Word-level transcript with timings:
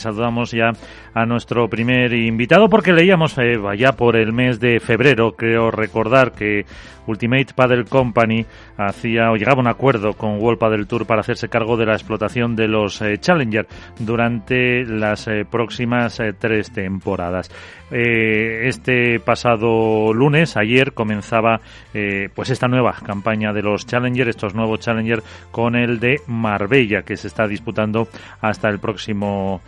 Saludamos 0.00 0.52
ya 0.52 0.70
a 1.12 1.26
nuestro 1.26 1.68
primer 1.68 2.12
invitado 2.12 2.68
porque 2.68 2.92
leíamos 2.92 3.36
eh, 3.38 3.58
ya 3.76 3.94
por 3.94 4.14
el 4.14 4.32
mes 4.32 4.60
de 4.60 4.78
febrero, 4.78 5.34
creo 5.34 5.72
recordar 5.72 6.30
que 6.30 6.64
Ultimate 7.08 7.54
Paddle 7.54 7.84
Company 7.84 8.44
hacía 8.76 9.32
o 9.32 9.36
llegaba 9.36 9.58
a 9.58 9.62
un 9.62 9.68
acuerdo 9.68 10.12
con 10.12 10.38
World 10.40 10.58
Paddle 10.58 10.84
Tour 10.84 11.06
para 11.06 11.22
hacerse 11.22 11.48
cargo 11.48 11.76
de 11.76 11.86
la 11.86 11.94
explotación 11.94 12.54
de 12.54 12.68
los 12.68 13.00
eh, 13.00 13.18
Challenger 13.18 13.66
durante 13.98 14.84
las 14.84 15.26
eh, 15.26 15.44
próximas 15.50 16.20
eh, 16.20 16.34
tres 16.38 16.70
temporadas. 16.70 17.50
este 17.90 19.18
pasado 19.20 20.12
lunes, 20.12 20.58
ayer, 20.58 20.92
comenzaba 20.92 21.60
pues 22.34 22.50
esta 22.50 22.68
nueva 22.68 22.94
campaña 23.02 23.54
de 23.54 23.62
los 23.62 23.86
Challenger, 23.86 24.28
estos 24.28 24.54
nuevos 24.54 24.80
Challenger 24.80 25.22
con 25.50 25.74
el 25.74 25.98
de 25.98 26.20
Marbella 26.26 27.02
que 27.02 27.16
se 27.16 27.28
está 27.28 27.48
disputando 27.48 28.08
hasta 28.42 28.68
el 28.68 28.78
próximo 28.78 29.62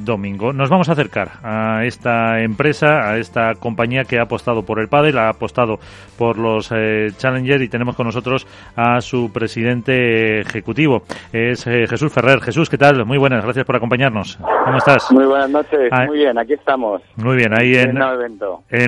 domingo. 0.00 0.52
Nos 0.52 0.68
vamos 0.68 0.88
a 0.88 0.92
acercar 0.92 1.30
a 1.42 1.84
esta 1.84 2.40
empresa, 2.40 3.10
a 3.10 3.18
esta 3.18 3.54
compañía 3.54 4.04
que 4.04 4.18
ha 4.18 4.22
apostado 4.22 4.64
por 4.64 4.80
el 4.80 4.88
paddle, 4.88 5.18
ha 5.18 5.28
apostado 5.28 5.78
por 6.18 6.38
los 6.38 6.70
eh, 6.72 7.10
Challenger 7.16 7.62
y 7.62 7.68
tenemos 7.68 7.96
con 7.96 8.06
nosotros 8.06 8.46
a 8.76 9.00
su 9.00 9.30
presidente 9.32 10.40
ejecutivo. 10.40 11.02
Es 11.32 11.66
eh, 11.66 11.86
Jesús 11.88 12.12
Ferrer. 12.12 12.40
Jesús, 12.40 12.68
¿qué 12.68 12.78
tal? 12.78 13.04
Muy 13.04 13.18
buenas, 13.18 13.44
gracias 13.44 13.64
por 13.64 13.76
acompañarnos. 13.76 14.38
¿Cómo 14.64 14.78
estás? 14.78 15.10
Muy 15.12 15.26
buenas 15.26 15.50
noches, 15.50 15.90
ah, 15.90 16.06
muy 16.06 16.18
bien, 16.18 16.38
aquí 16.38 16.54
estamos. 16.54 17.02
Muy 17.16 17.36
bien, 17.36 17.52
ahí 17.58 17.74
en, 17.74 17.96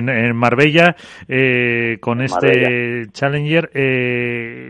en, 0.09 0.35
Marbella 0.35 0.95
eh, 1.27 1.97
con 2.01 2.21
este 2.21 3.07
Challenger. 3.11 3.69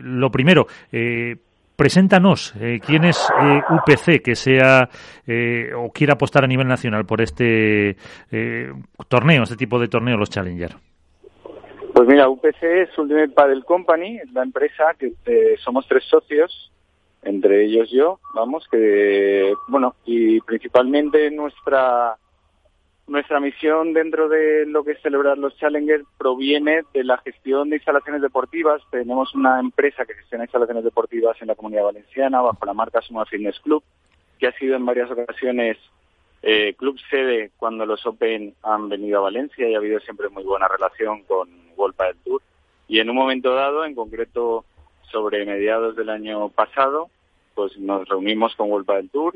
lo 0.04 0.32
primero, 0.32 0.68
Preséntanos 1.76 2.54
quién 2.86 3.04
es 3.04 3.30
UPC 3.70 4.22
que 4.24 4.36
sea 4.36 4.90
o 5.78 5.92
quiera 5.92 6.14
apostar 6.14 6.44
a 6.44 6.48
nivel 6.48 6.68
nacional 6.68 7.06
por 7.06 7.22
este 7.22 7.98
torneo, 9.08 9.44
este 9.44 9.58
tipo 9.58 9.80
de 9.80 9.88
torneo, 9.88 10.18
los 10.18 10.30
Challenger. 10.30 10.76
Pues 11.96 12.10
mira, 12.10 12.27
UPC 12.27 12.62
es 12.62 12.98
Ultimate 12.98 13.30
Paddle 13.30 13.64
Company, 13.64 14.18
es 14.18 14.30
la 14.34 14.44
empresa 14.44 14.94
que 14.99 15.14
eh, 15.26 15.55
somos 15.64 15.88
tres 15.88 16.04
socios, 16.04 16.70
entre 17.24 17.64
ellos 17.64 17.90
yo, 17.90 18.20
vamos, 18.34 18.68
que, 18.70 19.54
bueno, 19.70 19.96
y 20.04 20.42
principalmente 20.42 21.32
nuestra 21.32 22.18
nuestra 23.08 23.40
misión 23.40 23.94
dentro 23.94 24.28
de 24.30 24.66
lo 24.66 24.84
que 24.84 24.94
es 24.94 25.02
celebrar 25.02 25.38
los 25.38 25.56
Challengers 25.58 26.06
proviene 26.18 26.84
de 26.94 27.04
la 27.04 27.18
gestión 27.20 27.70
de 27.70 27.78
instalaciones 27.78 28.22
deportivas. 28.22 28.82
Tenemos 28.90 29.34
una 29.36 29.60
empresa 29.60 30.06
que 30.06 30.16
gestiona 30.16 30.46
instalaciones 30.46 30.84
deportivas 30.84 31.40
en 31.42 31.50
la 31.50 31.56
comunidad 31.56 31.84
valenciana 31.84 32.42
bajo 32.42 32.66
la 32.66 32.74
marca 32.74 33.02
Suma 33.02 33.26
Fitness 33.26 33.60
Club, 33.60 33.84
que 34.40 34.48
ha 34.48 34.52
sido 34.54 34.76
en 34.76 34.86
varias 34.86 35.12
ocasiones 35.12 35.78
eh, 36.42 36.74
club 36.78 37.00
sede 37.10 37.52
cuando 37.58 37.86
los 37.86 38.06
Open 38.06 38.56
han 38.64 38.90
venido 38.90 39.20
a 39.20 39.24
Valencia 39.24 39.68
y 39.70 39.76
ha 39.76 39.78
habido 39.78 40.00
siempre 40.00 40.30
muy 40.30 40.44
buena 40.44 40.68
relación 40.68 41.24
con 41.24 41.50
Golpa 41.76 42.06
del 42.06 42.18
Tour. 42.18 42.42
Y 42.88 43.00
en 43.00 43.10
un 43.10 43.16
momento 43.16 43.54
dado, 43.54 43.86
en 43.86 43.96
concreto 43.96 44.66
sobre 45.12 45.46
mediados 45.46 45.96
del 45.96 46.10
año 46.10 46.50
pasado, 46.50 47.10
pues 47.54 47.78
nos 47.78 48.08
reunimos 48.08 48.56
con 48.56 48.70
Golpa 48.70 48.96
del 48.96 49.10
Tour 49.10 49.36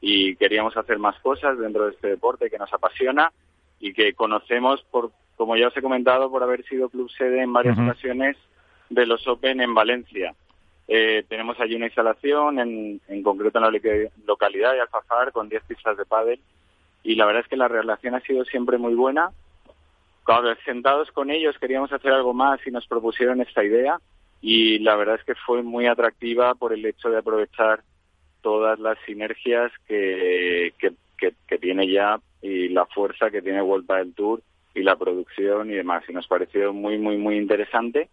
y 0.00 0.36
queríamos 0.36 0.76
hacer 0.76 0.98
más 0.98 1.18
cosas 1.20 1.58
dentro 1.58 1.86
de 1.86 1.92
este 1.92 2.08
deporte 2.08 2.50
que 2.50 2.58
nos 2.58 2.72
apasiona 2.72 3.32
y 3.80 3.92
que 3.92 4.14
conocemos 4.14 4.82
por, 4.90 5.10
como 5.36 5.56
ya 5.56 5.68
os 5.68 5.76
he 5.76 5.82
comentado, 5.82 6.30
por 6.30 6.42
haber 6.42 6.64
sido 6.64 6.88
club 6.88 7.10
sede 7.10 7.42
en 7.42 7.52
varias 7.52 7.78
ocasiones 7.78 8.36
de 8.90 9.06
los 9.06 9.26
Open 9.26 9.60
en 9.60 9.74
Valencia. 9.74 10.34
Eh, 10.86 11.24
tenemos 11.28 11.60
allí 11.60 11.74
una 11.74 11.86
instalación, 11.86 12.58
en, 12.58 13.00
en 13.08 13.22
concreto 13.22 13.58
en 13.58 13.64
la 13.64 14.08
localidad 14.26 14.72
de 14.72 14.80
Alfafar, 14.80 15.32
con 15.32 15.48
10 15.48 15.62
pistas 15.64 15.96
de 15.96 16.06
pádel, 16.06 16.40
y 17.02 17.14
la 17.14 17.26
verdad 17.26 17.42
es 17.42 17.48
que 17.48 17.56
la 17.56 17.68
relación 17.68 18.14
ha 18.14 18.20
sido 18.20 18.44
siempre 18.44 18.78
muy 18.78 18.94
buena. 18.94 19.30
Cuando 20.24 20.54
sentados 20.64 21.10
con 21.12 21.30
ellos 21.30 21.58
queríamos 21.58 21.92
hacer 21.92 22.12
algo 22.12 22.34
más 22.34 22.60
y 22.66 22.70
nos 22.70 22.86
propusieron 22.86 23.40
esta 23.40 23.62
idea, 23.64 23.98
y 24.40 24.78
la 24.78 24.96
verdad 24.96 25.16
es 25.16 25.24
que 25.24 25.34
fue 25.34 25.62
muy 25.62 25.86
atractiva 25.86 26.54
por 26.54 26.72
el 26.72 26.84
hecho 26.86 27.10
de 27.10 27.18
aprovechar 27.18 27.82
todas 28.48 28.78
las 28.78 28.96
sinergias 29.04 29.70
que, 29.86 30.72
que, 30.78 30.94
que, 31.18 31.58
tiene 31.58 31.86
ya 31.86 32.18
y 32.40 32.70
la 32.70 32.86
fuerza 32.86 33.30
que 33.30 33.42
tiene 33.42 33.60
World 33.60 33.86
del 33.86 34.14
Tour 34.14 34.42
y 34.74 34.82
la 34.82 34.96
producción 34.96 35.70
y 35.70 35.74
demás. 35.74 36.02
Y 36.08 36.14
nos 36.14 36.26
pareció 36.26 36.72
muy, 36.72 36.96
muy, 36.96 37.18
muy 37.18 37.36
interesante 37.36 38.08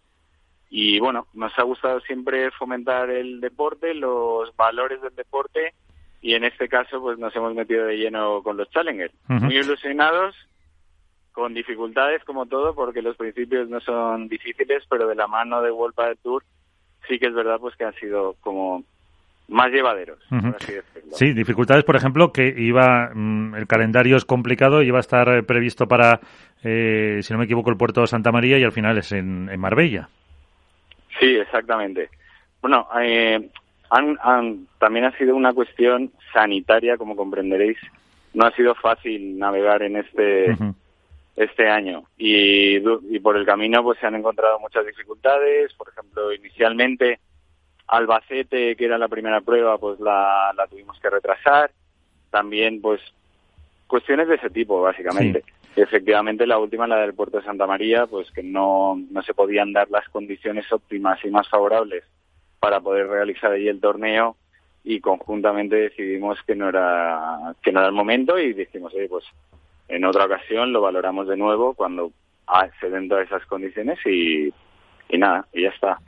y 0.68 1.00
bueno, 1.00 1.26
nos 1.32 1.58
ha 1.58 1.62
gustado 1.62 2.00
siempre 2.00 2.50
fomentar 2.50 3.08
el 3.08 3.40
deporte, 3.40 3.94
los 3.94 4.54
valores 4.56 5.00
del 5.00 5.14
deporte 5.14 5.72
y 6.20 6.34
en 6.34 6.44
este 6.44 6.68
caso 6.68 7.00
pues 7.00 7.18
nos 7.18 7.34
hemos 7.34 7.54
metido 7.54 7.86
de 7.86 7.96
lleno 7.96 8.42
con 8.42 8.58
los 8.58 8.68
Challengers. 8.68 9.14
Muy 9.28 9.56
ilusionados, 9.56 10.36
con 11.32 11.54
dificultades 11.54 12.22
como 12.24 12.44
todo 12.44 12.74
porque 12.74 13.00
los 13.00 13.16
principios 13.16 13.70
no 13.70 13.80
son 13.80 14.28
difíciles, 14.28 14.82
pero 14.90 15.08
de 15.08 15.14
la 15.14 15.28
mano 15.28 15.62
de 15.62 15.70
World 15.70 15.94
Padel 15.94 16.18
Tour 16.18 16.44
sí 17.08 17.18
que 17.18 17.28
es 17.28 17.34
verdad 17.34 17.58
pues 17.58 17.74
que 17.76 17.84
han 17.84 17.94
sido 17.94 18.36
como 18.42 18.84
más 19.48 19.70
llevaderos. 19.70 20.18
Sí, 21.12 21.32
dificultades, 21.32 21.84
por 21.84 21.96
ejemplo, 21.96 22.32
que 22.32 22.54
iba 22.56 23.10
mm, 23.14 23.54
el 23.54 23.66
calendario 23.66 24.16
es 24.16 24.24
complicado, 24.24 24.82
iba 24.82 24.98
a 24.98 25.00
estar 25.00 25.28
eh, 25.28 25.42
previsto 25.42 25.86
para, 25.86 26.20
eh, 26.64 27.20
si 27.22 27.32
no 27.32 27.38
me 27.38 27.44
equivoco, 27.44 27.70
el 27.70 27.76
puerto 27.76 28.00
de 28.00 28.08
Santa 28.08 28.32
María 28.32 28.58
y 28.58 28.64
al 28.64 28.72
final 28.72 28.98
es 28.98 29.12
en 29.12 29.58
Marbella. 29.58 30.08
Sí, 31.18 31.36
exactamente. 31.36 32.10
Bueno, 32.60 32.88
eh, 33.00 33.48
también 34.78 35.04
ha 35.04 35.16
sido 35.16 35.36
una 35.36 35.52
cuestión 35.52 36.10
sanitaria, 36.32 36.96
como 36.96 37.16
comprenderéis. 37.16 37.78
No 38.34 38.46
ha 38.46 38.50
sido 38.52 38.74
fácil 38.74 39.38
navegar 39.38 39.82
en 39.82 39.96
este 39.96 40.56
este 41.36 41.68
año 41.68 42.04
y, 42.16 42.76
y 42.78 43.20
por 43.20 43.36
el 43.36 43.44
camino 43.44 43.82
pues 43.82 43.98
se 43.98 44.06
han 44.06 44.14
encontrado 44.14 44.58
muchas 44.58 44.86
dificultades. 44.86 45.72
Por 45.74 45.88
ejemplo, 45.88 46.32
inicialmente 46.32 47.20
Albacete, 47.88 48.76
que 48.76 48.84
era 48.84 48.98
la 48.98 49.08
primera 49.08 49.40
prueba, 49.40 49.78
pues 49.78 50.00
la, 50.00 50.52
la 50.56 50.66
tuvimos 50.66 50.98
que 51.00 51.10
retrasar. 51.10 51.70
También 52.30 52.80
pues 52.80 53.00
cuestiones 53.86 54.28
de 54.28 54.34
ese 54.36 54.50
tipo, 54.50 54.80
básicamente 54.80 55.44
efectivamente 55.76 56.46
la 56.46 56.58
última, 56.58 56.86
la 56.86 56.96
del 56.96 57.14
puerto 57.14 57.38
de 57.38 57.44
Santa 57.44 57.66
María, 57.66 58.06
pues 58.06 58.30
que 58.30 58.42
no, 58.42 58.98
no 59.10 59.22
se 59.22 59.34
podían 59.34 59.72
dar 59.72 59.90
las 59.90 60.08
condiciones 60.08 60.70
óptimas 60.72 61.22
y 61.24 61.30
más 61.30 61.48
favorables 61.48 62.02
para 62.58 62.80
poder 62.80 63.06
realizar 63.08 63.52
allí 63.52 63.68
el 63.68 63.80
torneo 63.80 64.36
y 64.82 65.00
conjuntamente 65.00 65.76
decidimos 65.76 66.38
que 66.46 66.54
no 66.54 66.68
era 66.70 67.54
que 67.62 67.72
no 67.72 67.80
era 67.80 67.88
el 67.88 67.94
momento 67.94 68.38
y 68.38 68.54
dijimos, 68.54 68.94
oye, 68.94 69.08
pues 69.08 69.24
en 69.88 70.04
otra 70.04 70.24
ocasión 70.24 70.72
lo 70.72 70.80
valoramos 70.80 71.28
de 71.28 71.36
nuevo 71.36 71.74
cuando 71.74 72.10
se 72.80 72.88
den 72.88 73.08
todas 73.08 73.26
esas 73.26 73.44
condiciones 73.46 73.98
y, 74.06 74.52
y 75.08 75.18
nada, 75.18 75.46
y 75.52 75.62
ya 75.62 75.68
está. 75.68 75.98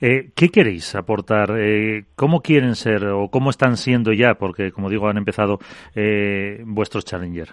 Eh, 0.00 0.30
¿Qué 0.34 0.48
queréis 0.48 0.94
aportar? 0.94 1.54
Eh, 1.58 2.04
¿Cómo 2.16 2.40
quieren 2.40 2.74
ser 2.74 3.04
o 3.06 3.28
cómo 3.28 3.50
están 3.50 3.76
siendo 3.76 4.12
ya? 4.12 4.34
Porque, 4.34 4.72
como 4.72 4.88
digo, 4.88 5.08
han 5.08 5.18
empezado 5.18 5.58
eh, 5.94 6.62
vuestros 6.64 7.04
Challenger. 7.04 7.48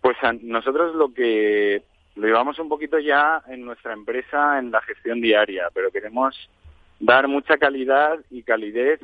Pues 0.00 0.16
nosotros 0.42 0.94
lo 0.94 1.12
que 1.12 1.82
lo 2.16 2.26
llevamos 2.26 2.58
un 2.58 2.68
poquito 2.68 2.98
ya 2.98 3.42
en 3.48 3.64
nuestra 3.64 3.92
empresa 3.92 4.58
en 4.58 4.70
la 4.70 4.80
gestión 4.82 5.20
diaria, 5.20 5.68
pero 5.74 5.90
queremos 5.90 6.36
dar 7.00 7.26
mucha 7.26 7.56
calidad 7.56 8.18
y 8.30 8.42
calidez 8.42 9.00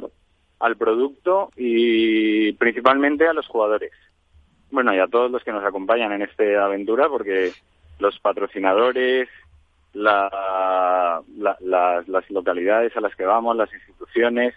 al 0.60 0.76
producto 0.76 1.50
y 1.56 2.52
principalmente 2.52 3.26
a 3.26 3.32
los 3.32 3.48
jugadores. 3.48 3.92
Bueno, 4.70 4.94
y 4.94 4.98
a 4.98 5.08
todos 5.08 5.30
los 5.30 5.42
que 5.42 5.52
nos 5.52 5.64
acompañan 5.64 6.12
en 6.12 6.22
esta 6.22 6.64
aventura, 6.64 7.08
porque 7.08 7.50
los 7.98 8.18
patrocinadores, 8.20 9.28
la, 9.92 11.22
las 11.36 12.30
localidades 12.30 12.96
a 12.96 13.00
las 13.00 13.14
que 13.16 13.24
vamos, 13.24 13.56
las 13.56 13.72
instituciones 13.72 14.54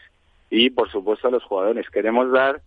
y, 0.49 0.69
por 0.69 0.89
supuesto, 0.91 1.27
a 1.27 1.31
los 1.31 1.43
jugadores. 1.43 1.89
Queremos 1.89 2.31
dar 2.31 2.61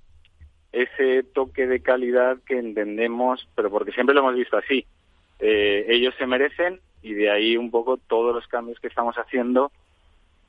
ese 0.72 1.22
toque 1.22 1.66
de 1.66 1.80
calidad 1.80 2.38
que 2.46 2.58
entendemos, 2.58 3.48
pero 3.54 3.70
porque 3.70 3.92
siempre 3.92 4.14
lo 4.14 4.20
hemos 4.20 4.34
visto 4.34 4.56
así. 4.56 4.86
Eh, 5.38 5.86
ellos 5.88 6.14
se 6.18 6.26
merecen 6.26 6.80
y 7.02 7.14
de 7.14 7.30
ahí 7.30 7.56
un 7.56 7.70
poco 7.70 7.96
todos 7.96 8.34
los 8.34 8.46
cambios 8.48 8.80
que 8.80 8.88
estamos 8.88 9.16
haciendo 9.16 9.70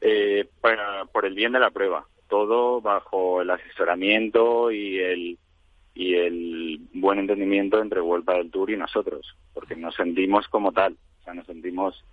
eh, 0.01 0.47
para, 0.61 1.05
por 1.05 1.25
el 1.25 1.35
bien 1.35 1.51
de 1.51 1.59
la 1.59 1.71
prueba. 1.71 2.05
Todo 2.29 2.81
bajo 2.81 3.41
el 3.41 3.49
asesoramiento 3.49 4.71
y 4.71 4.99
el 4.99 5.37
y 5.97 6.13
el 6.13 6.79
buen 6.93 7.17
entendimiento 7.17 7.81
entre 7.81 8.01
Vuelta 8.01 8.33
del 8.33 8.51
Tour 8.51 8.69
y 8.69 8.77
nosotros, 8.77 9.35
porque 9.55 9.75
nos 9.75 9.95
sentimos 9.95 10.47
como 10.47 10.71
tal, 10.71 10.95
nos 11.33 11.45
sentimos 11.45 12.03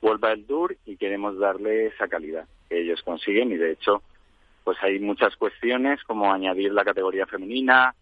Vuelta 0.00 0.28
del 0.28 0.46
Tour 0.46 0.76
y 0.84 0.96
queremos 0.96 1.38
darle 1.38 1.86
esa 1.86 2.08
calidad 2.08 2.46
que 2.68 2.80
ellos 2.80 3.02
consiguen 3.02 3.52
y 3.52 3.56
de 3.56 3.72
hecho 3.72 4.02
pues 4.64 4.78
hay 4.82 4.98
muchas 4.98 5.36
cuestiones 5.36 6.02
como 6.04 6.32
añadir 6.32 6.72
la 6.72 6.84
categoría 6.84 7.26
femenina, 7.26 7.94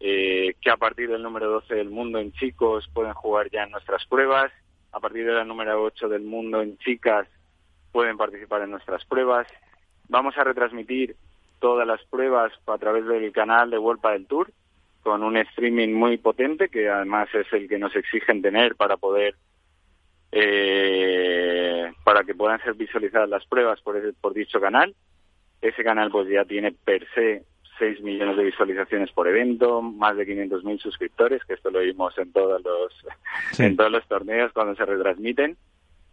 eh, 0.00 0.54
que 0.60 0.70
a 0.70 0.76
partir 0.76 1.08
del 1.08 1.22
número 1.22 1.48
12 1.50 1.74
del 1.74 1.90
mundo 1.90 2.18
en 2.18 2.32
chicos 2.32 2.88
pueden 2.92 3.14
jugar 3.14 3.48
ya 3.50 3.62
en 3.62 3.70
nuestras 3.70 4.04
pruebas, 4.06 4.52
a 4.92 4.98
partir 4.98 5.24
de 5.24 5.32
la 5.32 5.44
número 5.44 5.82
8 5.82 6.08
del 6.08 6.22
mundo 6.22 6.62
en 6.62 6.76
chicas 6.78 7.28
pueden 7.92 8.16
participar 8.16 8.62
en 8.62 8.70
nuestras 8.70 9.04
pruebas. 9.04 9.46
Vamos 10.08 10.36
a 10.36 10.44
retransmitir 10.44 11.16
todas 11.60 11.86
las 11.86 12.02
pruebas 12.04 12.52
a 12.66 12.78
través 12.78 13.06
del 13.06 13.32
canal 13.32 13.70
de 13.70 13.78
World 13.78 14.02
del 14.02 14.26
Tour, 14.26 14.52
con 15.02 15.22
un 15.22 15.36
streaming 15.36 15.92
muy 15.92 16.18
potente, 16.18 16.68
que 16.68 16.88
además 16.88 17.28
es 17.34 17.52
el 17.52 17.68
que 17.68 17.78
nos 17.78 17.94
exigen 17.94 18.42
tener 18.42 18.76
para 18.76 18.96
poder 18.96 19.34
eh, 20.32 21.92
para 22.04 22.24
que 22.24 22.34
puedan 22.34 22.60
ser 22.62 22.74
visualizadas 22.74 23.28
las 23.28 23.44
pruebas 23.46 23.80
por, 23.80 23.96
por 24.14 24.34
dicho 24.34 24.60
canal. 24.60 24.94
Ese 25.60 25.84
canal 25.84 26.10
pues 26.10 26.28
ya 26.28 26.44
tiene 26.44 26.72
per 26.72 27.06
se 27.14 27.44
6 27.78 28.02
millones 28.02 28.36
de 28.36 28.44
visualizaciones 28.44 29.10
por 29.12 29.26
evento, 29.26 29.80
más 29.80 30.16
de 30.16 30.26
500.000 30.26 30.78
suscriptores, 30.80 31.42
que 31.44 31.54
esto 31.54 31.70
lo 31.70 31.80
vimos 31.80 32.16
en 32.18 32.30
todos 32.32 32.62
los 32.62 32.92
en 33.58 33.76
todos 33.76 33.90
los 33.90 34.06
torneos 34.06 34.52
cuando 34.52 34.76
se 34.76 34.84
retransmiten. 34.84 35.56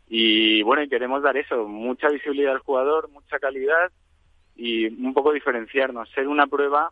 Y 0.09 0.63
bueno, 0.63 0.83
y 0.83 0.89
queremos 0.89 1.21
dar 1.21 1.35
eso, 1.35 1.67
mucha 1.67 2.07
visibilidad 2.09 2.53
al 2.53 2.59
jugador, 2.59 3.09
mucha 3.09 3.39
calidad 3.39 3.91
y 4.55 4.87
un 4.87 5.13
poco 5.13 5.33
diferenciarnos, 5.33 6.09
ser 6.11 6.27
una 6.27 6.47
prueba 6.47 6.91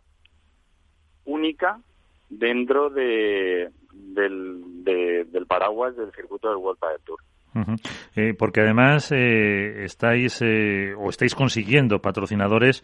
única 1.24 1.80
dentro 2.38 2.90
de, 2.90 3.70
del, 3.94 4.84
del 4.84 5.46
paraguas 5.48 5.96
del 5.96 6.12
circuito 6.12 6.50
del 6.50 6.58
World 6.58 6.80
Padel 6.80 7.02
Tour. 7.04 7.20
Eh, 8.16 8.34
porque 8.38 8.62
además 8.62 9.12
eh, 9.14 9.86
estáis 9.86 10.42
eh, 10.42 10.94
o 10.98 11.10
estáis 11.10 11.34
consiguiendo 11.36 12.02
patrocinadores. 12.02 12.84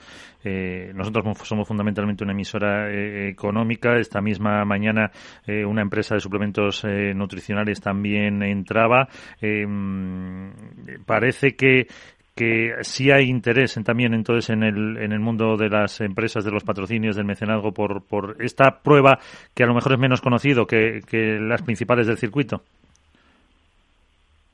nosotros 0.94 1.38
somos 1.44 1.68
fundamentalmente 1.68 2.24
una 2.24 2.34
emisora 2.34 2.90
económica. 2.92 3.98
Esta 3.98 4.22
misma 4.22 4.64
mañana 4.66 5.12
una 5.48 5.82
empresa 5.82 6.16
de 6.16 6.22
suplementos 6.22 6.84
nutricionales 7.16 7.82
también 7.82 8.42
entraba. 8.44 9.08
parece 11.06 11.56
que 11.56 11.88
que 12.36 12.76
sí 12.82 13.12
hay 13.12 13.30
interés 13.30 13.76
en, 13.78 13.84
también 13.84 14.14
entonces 14.14 14.50
en 14.50 14.64
el, 14.64 14.98
en 14.98 15.12
el 15.12 15.20
mundo 15.20 15.58
de 15.58 15.70
las 15.70 16.00
empresas, 16.02 16.46
de 16.46 16.52
los 16.52 16.64
patrocinios, 16.64 17.16
del 17.16 17.26
mecenazgo 17.26 17.72
por, 17.74 18.04
por 18.04 18.38
esta 18.40 18.80
prueba 18.82 19.20
que 19.54 19.64
a 19.64 19.68
lo 19.68 19.74
mejor 19.74 19.94
es 19.94 20.00
menos 20.00 20.22
conocido 20.22 20.66
que, 20.66 21.02
que 21.08 21.40
las 21.40 21.62
principales 21.62 22.08
del 22.08 22.18
circuito. 22.18 22.64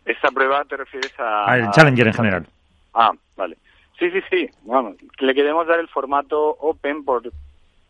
Esta 0.06 0.30
prueba 0.30 0.64
te 0.66 0.78
refieres 0.78 1.14
a... 1.20 1.46
Al 1.46 1.72
Challenger 1.72 2.08
en 2.08 2.14
general. 2.14 2.48
Ah, 2.94 3.12
vale. 3.36 3.58
Sí, 4.00 4.10
sí, 4.12 4.20
sí. 4.30 4.50
Vamos, 4.64 4.96
le 5.20 5.34
queremos 5.34 5.68
dar 5.68 5.80
el 5.80 5.88
formato 5.88 6.50
open 6.60 7.04
por... 7.04 7.24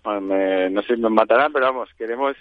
no 0.03 0.81
sé, 0.83 0.97
me 0.97 1.09
matarán, 1.09 1.53
pero 1.53 1.67
vamos, 1.67 1.89
queremos 1.97 2.35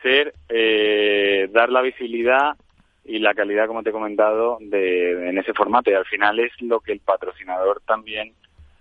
ser, 0.00 0.32
eh, 0.48 1.48
dar 1.52 1.70
la 1.70 1.82
visibilidad 1.82 2.56
y 3.04 3.18
la 3.18 3.34
calidad, 3.34 3.66
como 3.66 3.82
te 3.82 3.90
he 3.90 3.92
comentado, 3.92 4.58
de, 4.60 5.28
en 5.30 5.38
ese 5.38 5.54
formato. 5.54 5.90
Y 5.90 5.94
al 5.94 6.04
final 6.04 6.38
es 6.38 6.52
lo 6.60 6.80
que 6.80 6.92
el 6.92 7.00
patrocinador 7.00 7.82
también, 7.86 8.34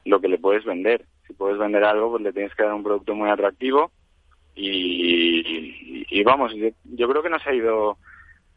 lo 0.05 0.19
que 0.19 0.27
le 0.27 0.37
puedes 0.37 0.65
vender. 0.65 1.05
Si 1.27 1.33
puedes 1.33 1.57
vender 1.57 1.83
algo, 1.83 2.11
pues 2.11 2.23
le 2.23 2.33
tienes 2.33 2.53
que 2.55 2.63
dar 2.63 2.73
un 2.73 2.83
producto 2.83 3.15
muy 3.15 3.29
atractivo. 3.29 3.91
Y, 4.55 6.05
y, 6.09 6.23
vamos, 6.23 6.53
yo, 6.83 7.09
creo 7.09 7.23
que 7.23 7.29
nos 7.29 7.45
ha 7.47 7.53
ido 7.53 7.97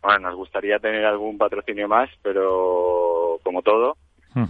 bueno, 0.02 0.30
nos 0.30 0.36
gustaría 0.36 0.80
tener 0.80 1.04
algún 1.04 1.38
patrocinio 1.38 1.86
más, 1.86 2.10
pero 2.22 3.38
como 3.44 3.62
todo, 3.62 3.96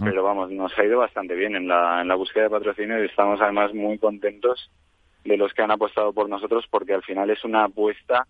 pero 0.03 0.23
vamos, 0.23 0.49
nos 0.49 0.75
ha 0.79 0.83
ido 0.83 0.97
bastante 0.97 1.35
bien 1.35 1.55
en 1.55 1.67
la, 1.67 2.01
en 2.01 2.07
la 2.07 2.15
búsqueda 2.15 2.45
de 2.45 2.49
patrocinio 2.49 3.01
y 3.03 3.05
estamos 3.05 3.39
además 3.39 3.73
muy 3.73 3.99
contentos 3.99 4.71
de 5.25 5.37
los 5.37 5.53
que 5.53 5.61
han 5.61 5.71
apostado 5.71 6.11
por 6.13 6.29
nosotros 6.29 6.65
porque 6.69 6.93
al 6.93 7.03
final 7.03 7.29
es 7.29 7.43
una 7.43 7.65
apuesta 7.65 8.25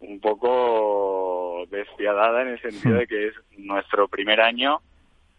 un 0.00 0.20
poco 0.20 1.66
despiadada 1.70 2.42
en 2.42 2.48
el 2.48 2.60
sentido 2.60 2.98
de 2.98 3.06
que 3.06 3.28
es 3.28 3.34
nuestro 3.56 4.08
primer 4.08 4.40
año 4.40 4.80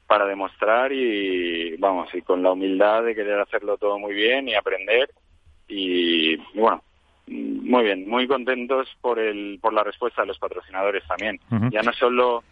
para 0.08 0.26
demostrar 0.26 0.92
y 0.92 1.76
vamos, 1.78 2.14
y 2.14 2.22
con 2.22 2.44
la 2.44 2.52
humildad 2.52 3.04
de 3.04 3.16
querer 3.16 3.40
hacerlo 3.40 3.78
todo 3.78 3.98
muy 3.98 4.14
bien 4.14 4.48
y 4.48 4.56
aprender 4.56 5.10
y 5.68 6.38
bueno, 6.54 6.84
muy 7.28 7.84
bien, 7.84 8.08
muy 8.08 8.28
contentos 8.28 8.88
por 9.02 9.20
el 9.20 9.60
por 9.62 9.74
la 9.74 9.84
respuesta 9.84 10.22
de 10.22 10.28
los 10.28 10.38
patrocinadores 10.40 11.04
también. 11.08 11.40
Ya 11.72 11.82
no 11.82 11.92
solo 11.94 12.44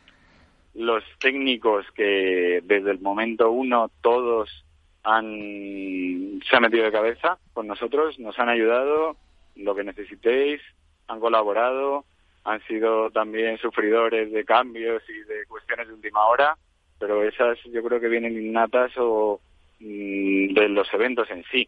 los 0.73 1.03
técnicos 1.19 1.85
que 1.93 2.61
desde 2.63 2.91
el 2.91 2.99
momento 2.99 3.51
uno 3.51 3.91
todos 4.01 4.65
han 5.03 6.39
se 6.49 6.55
han 6.55 6.61
metido 6.63 6.85
de 6.85 6.91
cabeza 6.91 7.37
con 7.53 7.67
nosotros, 7.67 8.17
nos 8.19 8.37
han 8.39 8.49
ayudado 8.49 9.15
lo 9.55 9.75
que 9.75 9.83
necesitéis, 9.83 10.61
han 11.07 11.19
colaborado, 11.19 12.05
han 12.43 12.61
sido 12.67 13.09
también 13.11 13.57
sufridores 13.57 14.31
de 14.31 14.43
cambios 14.43 15.03
y 15.09 15.19
de 15.27 15.45
cuestiones 15.47 15.87
de 15.87 15.93
última 15.93 16.25
hora, 16.25 16.57
pero 16.99 17.23
esas 17.23 17.57
yo 17.71 17.83
creo 17.83 17.99
que 17.99 18.09
vienen 18.09 18.39
innatas 18.39 18.91
o 18.97 19.39
mm, 19.79 20.53
de 20.53 20.69
los 20.69 20.93
eventos 20.93 21.29
en 21.31 21.43
sí. 21.51 21.67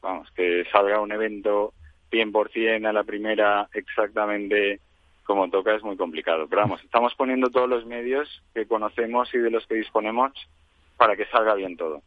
Vamos, 0.00 0.30
que 0.32 0.64
salga 0.72 1.00
un 1.00 1.12
evento 1.12 1.72
100% 2.10 2.86
a 2.86 2.92
la 2.92 3.04
primera 3.04 3.68
exactamente 3.72 4.80
como 5.24 5.48
toca 5.48 5.74
es 5.74 5.82
muy 5.82 5.96
complicado. 5.96 6.46
Pero 6.48 6.62
vamos, 6.62 6.82
estamos 6.82 7.14
poniendo 7.14 7.48
todos 7.48 7.68
los 7.68 7.86
medios 7.86 8.42
que 8.54 8.66
conocemos 8.66 9.32
y 9.34 9.38
de 9.38 9.50
los 9.50 9.66
que 9.66 9.76
disponemos 9.76 10.32
para 10.96 11.16
que 11.16 11.26
salga 11.26 11.54
bien 11.54 11.76
todo. 11.76 12.02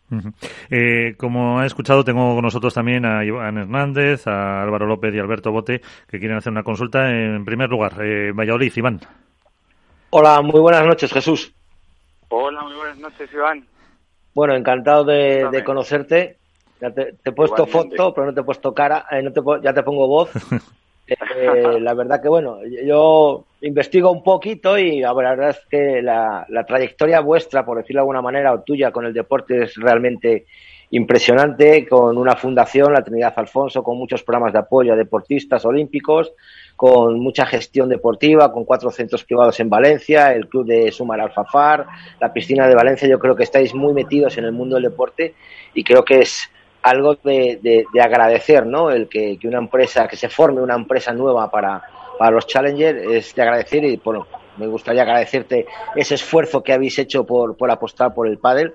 eh, 0.69 1.15
como 1.17 1.59
ha 1.59 1.65
escuchado, 1.65 2.03
tengo 2.03 2.33
con 2.33 2.43
nosotros 2.43 2.73
también 2.73 3.05
a 3.05 3.23
Iván 3.25 3.57
Hernández, 3.57 4.27
a 4.27 4.63
Álvaro 4.63 4.85
López 4.85 5.13
y 5.13 5.19
Alberto 5.19 5.51
Bote, 5.51 5.81
que 6.07 6.19
quieren 6.19 6.37
hacer 6.37 6.51
una 6.51 6.63
consulta. 6.63 7.09
En 7.09 7.43
primer 7.45 7.69
lugar, 7.69 7.93
eh, 8.01 8.31
Valladolid, 8.31 8.73
Iván. 8.75 8.99
Hola, 10.11 10.41
muy 10.41 10.59
buenas 10.59 10.85
noches, 10.85 11.11
Jesús. 11.11 11.53
Hola, 12.29 12.63
muy 12.63 12.75
buenas 12.75 12.97
noches, 12.97 13.29
Iván. 13.33 13.65
Bueno, 14.33 14.55
encantado 14.55 15.03
de 15.05 15.63
conocerte 15.65 16.37
ya 16.81 16.91
te, 16.91 17.15
he 17.23 17.31
puesto 17.31 17.65
foto, 17.65 18.13
pero 18.13 18.27
no 18.27 18.33
te 18.33 18.41
he 18.41 18.43
puesto 18.43 18.73
cara, 18.73 19.05
eh, 19.11 19.21
no 19.21 19.31
te, 19.31 19.41
ya 19.63 19.73
te 19.73 19.83
pongo 19.83 20.07
voz. 20.07 20.31
Eh, 21.07 21.79
la 21.79 21.93
verdad 21.93 22.21
que, 22.21 22.29
bueno, 22.29 22.59
yo 22.65 23.45
investigo 23.61 24.11
un 24.11 24.23
poquito 24.23 24.77
y 24.77 24.99
la 24.99 25.13
verdad 25.13 25.51
es 25.51 25.61
que 25.69 26.01
la, 26.01 26.47
trayectoria 26.67 27.19
vuestra, 27.19 27.65
por 27.65 27.77
decirlo 27.77 27.99
de 27.99 28.03
alguna 28.03 28.21
manera, 28.21 28.53
o 28.53 28.61
tuya 28.61 28.91
con 28.91 29.05
el 29.05 29.13
deporte 29.13 29.63
es 29.63 29.75
realmente 29.75 30.45
impresionante, 30.91 31.87
con 31.87 32.17
una 32.17 32.35
fundación, 32.35 32.93
la 32.93 33.03
Trinidad 33.03 33.33
Alfonso, 33.35 33.83
con 33.83 33.97
muchos 33.97 34.23
programas 34.23 34.53
de 34.53 34.59
apoyo 34.59 34.93
a 34.93 34.95
deportistas 34.95 35.65
olímpicos, 35.65 36.33
con 36.75 37.19
mucha 37.19 37.45
gestión 37.45 37.89
deportiva, 37.89 38.51
con 38.51 38.65
cuatro 38.65 38.91
centros 38.91 39.23
privados 39.23 39.59
en 39.59 39.69
Valencia, 39.69 40.33
el 40.33 40.47
club 40.47 40.65
de 40.65 40.91
Sumar 40.91 41.21
Alfafar, 41.21 41.85
la 42.19 42.31
piscina 42.31 42.67
de 42.67 42.75
Valencia. 42.75 43.07
Yo 43.07 43.19
creo 43.19 43.35
que 43.35 43.43
estáis 43.43 43.73
muy 43.73 43.93
metidos 43.93 44.37
en 44.37 44.45
el 44.45 44.51
mundo 44.51 44.75
del 44.75 44.83
deporte 44.85 45.33
y 45.73 45.83
creo 45.83 46.03
que 46.03 46.19
es 46.19 46.49
algo 46.85 47.15
de, 47.15 47.59
de, 47.61 48.01
agradecer, 48.01 48.65
¿no? 48.67 48.91
El 48.91 49.09
que, 49.09 49.39
una 49.45 49.57
empresa, 49.57 50.07
que 50.07 50.15
se 50.15 50.29
forme 50.29 50.61
una 50.61 50.75
empresa 50.75 51.11
nueva 51.13 51.49
para, 51.49 51.81
para 52.19 52.31
los 52.31 52.45
Challengers 52.45 53.01
es 53.09 53.33
de 53.33 53.41
agradecer 53.41 53.83
y, 53.83 53.97
bueno, 53.97 54.27
me 54.57 54.67
gustaría 54.67 55.01
agradecerte 55.01 55.65
ese 55.95 56.13
esfuerzo 56.13 56.61
que 56.61 56.73
habéis 56.73 56.99
hecho 56.99 57.25
por, 57.25 57.57
por 57.57 57.71
apostar 57.71 58.13
por 58.13 58.27
el 58.27 58.37
pádel. 58.37 58.71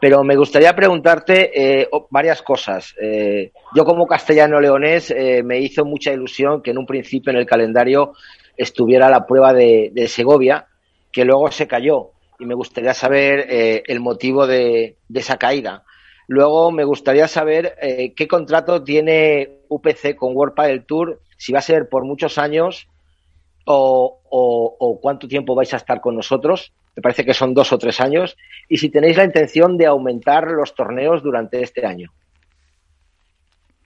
Pero 0.00 0.24
me 0.24 0.34
gustaría 0.34 0.74
preguntarte 0.74 1.52
eh, 1.54 1.88
varias 2.10 2.42
cosas. 2.42 2.92
Eh, 3.00 3.52
yo 3.74 3.84
como 3.84 4.08
castellano 4.08 4.60
leonés 4.60 5.12
eh, 5.12 5.42
me 5.44 5.60
hizo 5.60 5.84
mucha 5.84 6.12
ilusión 6.12 6.60
que 6.60 6.72
en 6.72 6.78
un 6.78 6.86
principio 6.86 7.30
en 7.30 7.38
el 7.38 7.46
calendario 7.46 8.14
estuviera 8.56 9.08
la 9.08 9.26
prueba 9.26 9.52
de, 9.52 9.90
de 9.92 10.08
Segovia, 10.08 10.66
que 11.12 11.24
luego 11.24 11.52
se 11.52 11.68
cayó. 11.68 12.10
Y 12.40 12.46
me 12.46 12.54
gustaría 12.54 12.94
saber 12.94 13.46
el 13.48 14.00
motivo 14.00 14.44
de, 14.48 14.96
de 15.08 15.20
esa 15.20 15.36
caída. 15.36 15.84
Luego 16.26 16.70
me 16.70 16.84
gustaría 16.84 17.28
saber 17.28 17.76
eh, 17.80 18.14
qué 18.14 18.26
contrato 18.26 18.82
tiene 18.82 19.58
UPC 19.68 20.14
con 20.16 20.34
World 20.36 20.54
del 20.54 20.84
Tour, 20.84 21.20
si 21.36 21.52
va 21.52 21.58
a 21.58 21.62
ser 21.62 21.88
por 21.88 22.04
muchos 22.04 22.38
años 22.38 22.88
o, 23.66 24.98
cuánto 25.02 25.28
tiempo 25.28 25.54
vais 25.54 25.72
a 25.74 25.78
estar 25.78 26.00
con 26.00 26.16
nosotros. 26.16 26.72
Me 26.96 27.02
parece 27.02 27.24
que 27.24 27.34
son 27.34 27.54
dos 27.54 27.72
o 27.72 27.78
tres 27.78 28.00
años. 28.00 28.36
Y 28.68 28.78
si 28.78 28.90
tenéis 28.90 29.16
la 29.16 29.24
intención 29.24 29.76
de 29.76 29.86
aumentar 29.86 30.50
los 30.50 30.74
torneos 30.74 31.22
durante 31.22 31.60
este 31.62 31.84
año. 31.84 32.10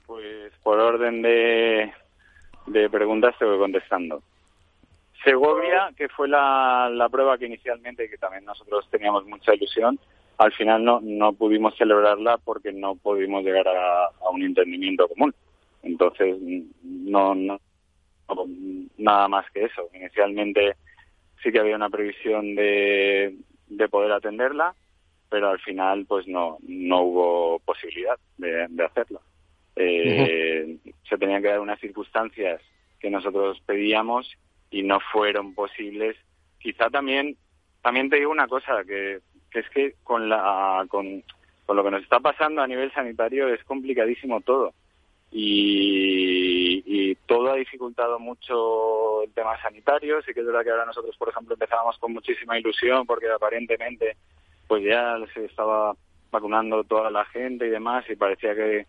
Pues 0.07 0.53
por 0.63 0.79
orden 0.79 1.23
de, 1.23 1.93
de 2.67 2.91
preguntas 2.91 3.35
te 3.39 3.45
voy 3.45 3.59
contestando. 3.59 4.23
Segovia, 5.25 5.91
que 5.97 6.09
fue 6.09 6.29
la, 6.29 6.89
la 6.93 7.09
prueba 7.09 7.37
que 7.39 7.47
inicialmente, 7.47 8.09
que 8.09 8.19
también 8.19 8.45
nosotros 8.45 8.87
teníamos 8.91 9.25
mucha 9.27 9.55
ilusión, 9.55 9.99
al 10.39 10.53
final 10.53 10.85
no, 10.85 11.01
no 11.03 11.33
pudimos 11.33 11.77
celebrarla 11.77 12.39
porque 12.39 12.73
no 12.73 12.95
pudimos 12.95 13.45
llegar 13.45 13.67
a, 13.69 14.31
un 14.31 14.43
entendimiento 14.43 15.09
común. 15.09 15.35
Entonces, 15.83 16.37
no, 16.83 17.35
no, 17.35 17.61
nada 18.97 19.29
más 19.29 19.51
que 19.51 19.65
eso. 19.65 19.89
Inicialmente 19.95 20.77
sí 21.43 21.51
que 21.51 21.59
había 21.59 21.77
una 21.77 21.91
previsión 21.91 22.55
de, 22.55 23.37
de 23.67 23.89
poder 23.89 24.13
atenderla, 24.13 24.75
pero 25.29 25.51
al 25.51 25.59
final 25.61 26.07
pues 26.07 26.27
no, 26.29 26.59
no 26.63 27.03
hubo 27.03 27.59
posibilidad 27.61 28.19
de, 28.37 28.67
de 28.69 28.85
hacerlo. 28.85 29.21
Eh, 29.75 30.77
se 31.09 31.19
tenían 31.19 31.43
que 31.43 31.49
dar 31.49 31.61
unas 31.61 31.81
circunstancias 31.81 32.61
que 33.01 33.11
nosotros 33.11 33.61
pedíamos 33.67 34.31
y 34.71 34.83
no 34.83 35.01
fueron 35.13 35.55
posibles. 35.55 36.17
Quizá 36.59 36.91
también, 36.91 37.37
también 37.83 38.09
te 38.09 38.17
digo 38.17 38.31
una 38.31 38.49
cosa, 38.49 38.83
que 38.85 39.21
que 39.51 39.61
es 39.61 39.71
que 39.71 39.95
con 40.05 40.29
la 40.29 40.85
con 40.89 41.23
con 41.69 41.77
lo 41.77 41.85
que 41.85 41.91
nos 41.91 42.03
está 42.03 42.19
pasando 42.19 42.63
a 42.63 42.67
nivel 42.67 42.91
sanitario 42.93 43.53
es 43.53 43.63
complicadísimo 43.65 44.41
todo. 44.41 44.73
Y, 45.31 46.83
y, 46.87 47.15
todo 47.27 47.53
ha 47.53 47.57
dificultado 47.57 48.19
mucho 48.19 49.23
el 49.23 49.31
tema 49.35 49.61
sanitario. 49.61 50.23
Sí 50.23 50.33
que 50.33 50.41
es 50.41 50.47
verdad 50.47 50.65
que 50.65 50.71
ahora 50.71 50.87
nosotros, 50.87 51.15
por 51.19 51.29
ejemplo, 51.29 51.53
empezábamos 51.53 51.99
con 51.99 52.15
muchísima 52.15 52.59
ilusión 52.59 53.05
porque 53.05 53.29
aparentemente 53.31 54.17
pues 54.67 54.83
ya 54.83 55.19
se 55.35 55.45
estaba 55.45 55.95
vacunando 56.31 56.85
toda 56.85 57.11
la 57.11 57.27
gente 57.27 57.67
y 57.67 57.71
demás 57.71 58.05
y 58.09 58.17
parecía 58.17 58.55
que, 58.55 58.87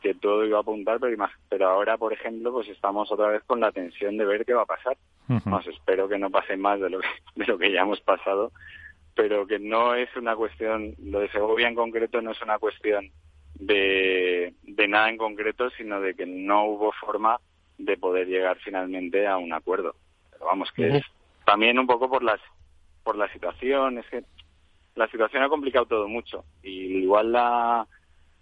que 0.00 0.14
todo 0.14 0.44
iba 0.44 0.58
a 0.58 0.60
apuntar, 0.60 1.00
pero, 1.00 1.16
pero 1.48 1.68
ahora, 1.68 1.96
por 1.96 2.12
ejemplo, 2.12 2.52
pues 2.52 2.68
estamos 2.68 3.10
otra 3.10 3.28
vez 3.28 3.42
con 3.44 3.58
la 3.58 3.72
tensión 3.72 4.16
de 4.16 4.24
ver 4.24 4.44
qué 4.44 4.54
va 4.54 4.62
a 4.62 4.66
pasar. 4.66 4.96
Más 5.44 5.66
espero 5.66 6.08
que 6.08 6.18
no 6.18 6.30
pase 6.30 6.56
más 6.56 6.78
de 6.80 6.90
lo 6.90 7.00
que, 7.00 7.08
de 7.36 7.46
lo 7.46 7.58
que 7.58 7.72
ya 7.72 7.80
hemos 7.80 8.00
pasado, 8.00 8.52
pero 9.14 9.46
que 9.46 9.58
no 9.58 9.94
es 9.94 10.14
una 10.16 10.36
cuestión, 10.36 10.94
lo 11.02 11.20
de 11.20 11.30
Segovia 11.30 11.68
en 11.68 11.74
concreto 11.74 12.20
no 12.22 12.32
es 12.32 12.42
una 12.42 12.58
cuestión 12.58 13.10
de, 13.54 14.54
de 14.62 14.88
nada 14.88 15.08
en 15.08 15.16
concreto, 15.16 15.70
sino 15.70 16.00
de 16.00 16.14
que 16.14 16.26
no 16.26 16.64
hubo 16.64 16.92
forma 16.92 17.38
de 17.78 17.96
poder 17.96 18.26
llegar 18.28 18.58
finalmente 18.64 19.26
a 19.26 19.36
un 19.36 19.52
acuerdo. 19.52 19.94
Pero 20.30 20.46
vamos, 20.46 20.70
que 20.72 20.96
es 20.96 21.04
también 21.44 21.78
un 21.78 21.86
poco 21.86 22.08
por 22.08 22.22
las 22.22 22.40
por 23.02 23.16
la 23.16 23.30
situación, 23.32 23.98
es 23.98 24.06
que 24.06 24.22
la 24.94 25.08
situación 25.08 25.42
ha 25.42 25.48
complicado 25.48 25.86
todo 25.86 26.08
mucho 26.08 26.44
y 26.62 26.98
igual 26.98 27.32
la 27.32 27.86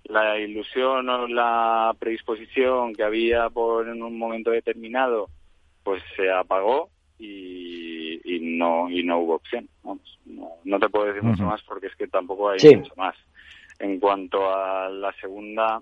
la 0.04 0.38
ilusión 0.38 1.08
o 1.08 1.28
la 1.28 1.94
predisposición 1.98 2.94
que 2.94 3.04
había 3.04 3.48
por 3.50 3.88
en 3.88 4.02
un 4.02 4.18
momento 4.18 4.50
determinado 4.50 5.28
pues 5.82 6.02
se 6.16 6.30
apagó 6.30 6.90
y, 7.20 8.20
y 8.24 8.40
no 8.40 8.88
y 8.90 9.02
no 9.04 9.18
hubo 9.18 9.34
opción 9.34 9.68
Vamos, 9.84 10.18
no, 10.64 10.78
te 10.78 10.88
puedo 10.88 11.06
decir 11.06 11.22
mucho 11.22 11.44
más 11.44 11.62
porque 11.62 11.88
es 11.88 11.96
que 11.96 12.06
tampoco 12.06 12.50
hay 12.50 12.58
mucho 12.76 12.94
más. 12.96 13.14
En 13.78 13.98
cuanto 13.98 14.52
a 14.52 14.88
la 14.88 15.12
segunda 15.20 15.80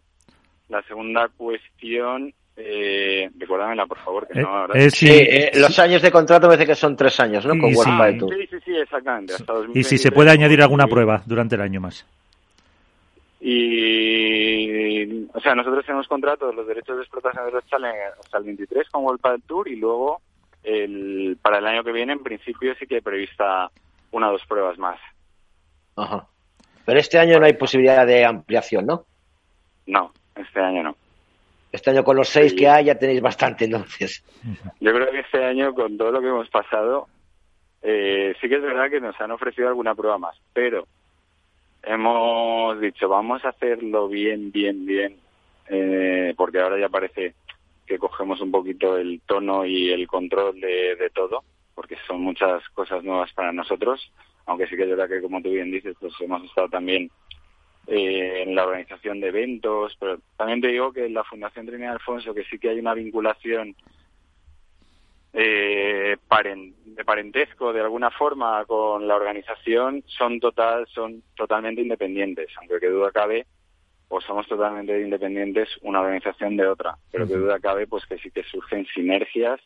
la 0.69 0.83
segunda 0.83 1.29
cuestión 1.29 2.33
eh, 2.57 3.31
recuérdamela 3.39 3.87
por 3.87 3.99
favor 3.99 4.27
que 4.27 4.39
eh, 4.39 4.43
no 4.43 4.49
ahora... 4.49 4.79
Eh, 4.79 4.91
sí, 4.91 5.09
eh, 5.09 5.53
los 5.55 5.79
años 5.79 6.03
de 6.03 6.11
contrato 6.11 6.49
me 6.49 6.55
parece 6.55 6.67
que 6.67 6.75
son 6.75 6.97
tres 6.97 7.19
años 7.21 7.47
no 7.47 7.59
con 7.59 7.73
sí. 7.73 8.49
sí, 8.51 8.57
sí, 8.65 8.77
exactamente 8.77 9.35
y 9.75 9.85
si 9.85 9.97
se 9.97 10.11
puede 10.11 10.31
añadir 10.31 10.61
alguna 10.61 10.87
prueba 10.87 11.23
durante 11.25 11.55
el 11.55 11.61
año 11.61 11.81
más. 11.81 12.05
Y, 13.41 15.27
o 15.33 15.41
sea, 15.41 15.55
nosotros 15.55 15.87
tenemos 15.87 16.09
contratos, 16.09 16.53
los 16.53 16.67
derechos 16.67 16.97
de 16.97 17.03
explotación 17.03 17.47
de 17.47 17.53
los 17.53 17.65
hasta 17.65 18.39
el 18.39 18.45
23 18.45 18.89
con 18.91 19.05
World 19.05 19.23
del 19.23 19.43
Tour 19.43 19.69
y 19.69 19.77
luego 19.77 20.21
el, 20.63 21.39
para 21.41 21.59
el 21.59 21.67
año 21.67 21.85
que 21.85 21.93
viene, 21.93 22.13
en 22.13 22.23
principio, 22.23 22.75
sí 22.77 22.87
que 22.87 22.97
hay 22.97 23.01
prevista 23.01 23.71
una 24.11 24.29
o 24.29 24.33
dos 24.33 24.47
pruebas 24.47 24.79
más. 24.79 24.99
Ajá. 25.97 26.27
Pero 26.85 27.01
este 27.01 27.19
año 27.19 27.39
no 27.39 27.47
hay 27.47 27.55
posibilidad 27.55 28.07
de 28.07 28.25
ampliación, 28.25 28.87
¿no? 28.87 29.05
No, 29.87 30.13
este 30.35 30.61
año 30.61 30.83
no. 30.83 30.97
Este 31.71 31.91
año 31.91 32.03
con 32.03 32.17
los 32.17 32.29
seis 32.29 32.55
que 32.55 32.67
hay 32.69 32.87
ya 32.87 32.99
tenéis 32.99 33.21
bastante, 33.21 33.67
entonces. 33.67 34.25
Yo 34.81 34.93
creo 34.93 35.11
que 35.11 35.21
este 35.21 35.45
año, 35.45 35.75
con 35.75 35.99
todo 35.99 36.11
lo 36.11 36.21
que 36.21 36.29
hemos 36.29 36.49
pasado, 36.49 37.09
eh, 37.83 38.35
sí 38.41 38.49
que 38.49 38.57
es 38.57 38.63
verdad 38.63 38.91
que 38.91 39.01
nos 39.01 39.21
han 39.21 39.31
ofrecido 39.31 39.69
alguna 39.69 39.95
prueba 39.95 40.19
más, 40.19 40.37
pero 40.53 40.87
hemos 41.83 42.81
dicho, 42.81 43.09
vamos 43.09 43.45
a 43.45 43.51
hacerlo 43.51 44.09
bien, 44.09 44.51
bien, 44.51 44.87
bien, 44.87 45.17
eh, 45.69 46.35
porque 46.37 46.61
ahora 46.61 46.79
ya 46.79 46.89
parece 46.89 47.35
que 47.89 47.99
cogemos 47.99 48.41
un 48.41 48.53
poquito 48.53 48.97
el 48.97 49.21
tono 49.27 49.65
y 49.65 49.91
el 49.91 50.07
control 50.07 50.61
de, 50.61 51.11
todo, 51.15 51.43
porque 51.75 51.97
son 52.07 52.21
muchas 52.21 52.63
cosas 52.71 53.03
nuevas 53.03 53.33
para 53.33 53.53
nosotros, 53.53 54.13
aunque 54.47 54.67
sí 54.67 54.77
que 54.77 54.83
es 54.83 54.91
verdad 54.91 55.09
que, 55.09 55.23
como 55.23 55.43
tú 55.43 55.51
bien 55.51 55.71
dices, 55.71 55.97
pues 55.99 56.13
hemos 56.21 56.45
estado 56.45 56.69
también 56.69 57.11
eh, 57.87 58.43
en 58.43 58.55
la 58.55 58.67
organización 58.67 59.21
de 59.21 59.29
eventos, 59.29 59.97
pero 59.99 60.21
también 60.37 60.61
te 60.61 60.69
digo 60.69 60.93
que 60.93 61.09
la 61.09 61.25
Fundación 61.25 61.67
Trinidad 61.67 61.93
Alfonso, 61.93 62.35
que 62.35 62.45
sí 62.45 62.59
que 62.59 62.69
hay 62.69 62.79
una 62.79 62.95
vinculación 62.95 63.75
eh, 65.33 66.17
de 66.85 67.05
parentesco 67.05 67.73
de 67.73 67.81
alguna 67.81 68.11
forma 68.11 68.65
con 68.65 69.07
la 69.07 69.15
organización 69.15 70.03
son 70.07 70.41
total 70.41 70.87
son 70.89 71.23
totalmente 71.37 71.83
independientes 71.83 72.49
aunque 72.59 72.81
que 72.81 72.89
duda 72.89 73.13
cabe 73.13 73.47
o 74.09 74.21
somos 74.21 74.47
totalmente 74.49 75.01
independientes 75.01 75.69
una 75.83 76.01
organización 76.01 76.57
de 76.57 76.67
otra. 76.67 76.97
Pero 77.11 77.27
que 77.27 77.37
duda 77.37 77.59
cabe 77.61 77.87
pues 77.87 78.07
que 78.07 78.19
sí 78.19 78.31
que 78.31 78.43
surgen 78.45 78.87
sinergias 78.87 79.61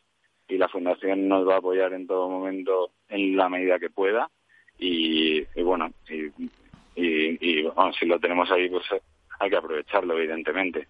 y 0.47 0.57
la 0.57 0.67
fundación 0.67 1.27
nos 1.27 1.47
va 1.47 1.55
a 1.55 1.57
apoyar 1.59 1.93
en 1.93 2.07
todo 2.07 2.29
momento 2.29 2.91
en 3.09 3.37
la 3.37 3.49
medida 3.49 3.79
que 3.79 3.89
pueda. 3.89 4.29
Y, 4.77 5.43
bueno 5.61 5.89
y, 6.09 6.25
y, 6.95 7.69
si 7.99 8.05
lo 8.05 8.19
tenemos 8.19 8.51
ahí 8.51 8.69
pues 8.69 8.83
hay 9.39 9.49
que 9.49 9.57
aprovecharlo 9.57 10.17
evidentemente. 10.17 10.87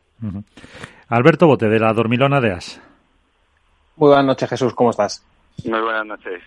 Alberto 1.09 1.47
Bote 1.47 1.69
de 1.69 1.79
la 1.79 1.93
Dormilona 1.93 2.41
de 2.41 2.53
As. 2.53 2.81
Muy 3.95 4.07
buenas 4.07 4.25
noches, 4.25 4.49
Jesús, 4.49 4.73
¿cómo 4.73 4.89
estás? 4.89 5.23
Muy 5.65 5.79
buenas 5.79 6.05
noches. 6.05 6.41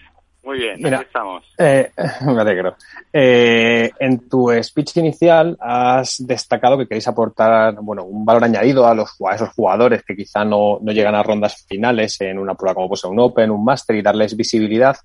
Muy 0.47 0.59
bien, 0.59 0.77
Mira, 0.79 0.99
aquí 0.99 1.07
estamos. 1.07 1.45
Eh, 1.59 1.91
me 2.25 2.41
alegro. 2.41 2.77
Eh, 3.13 3.91
en 3.99 4.29
tu 4.29 4.49
speech 4.63 4.99
inicial 4.99 5.57
has 5.61 6.25
destacado 6.25 6.79
que 6.79 6.87
queréis 6.87 7.09
aportar 7.09 7.75
bueno, 7.83 8.05
un 8.05 8.25
valor 8.25 8.45
añadido 8.45 8.87
a, 8.87 8.95
los, 8.95 9.17
a 9.29 9.35
esos 9.35 9.49
jugadores 9.49 10.05
que 10.05 10.15
quizá 10.15 10.45
no, 10.45 10.79
no 10.81 10.93
llegan 10.93 11.17
a 11.17 11.25
rondas 11.25 11.67
finales 11.69 12.21
en 12.21 12.39
una 12.39 12.55
prueba 12.55 12.75
como 12.75 12.89
puede 12.89 13.09
un 13.09 13.19
Open, 13.19 13.51
un 13.51 13.65
Master 13.65 13.97
y 13.97 14.03
darles 14.03 14.37
visibilidad. 14.37 14.97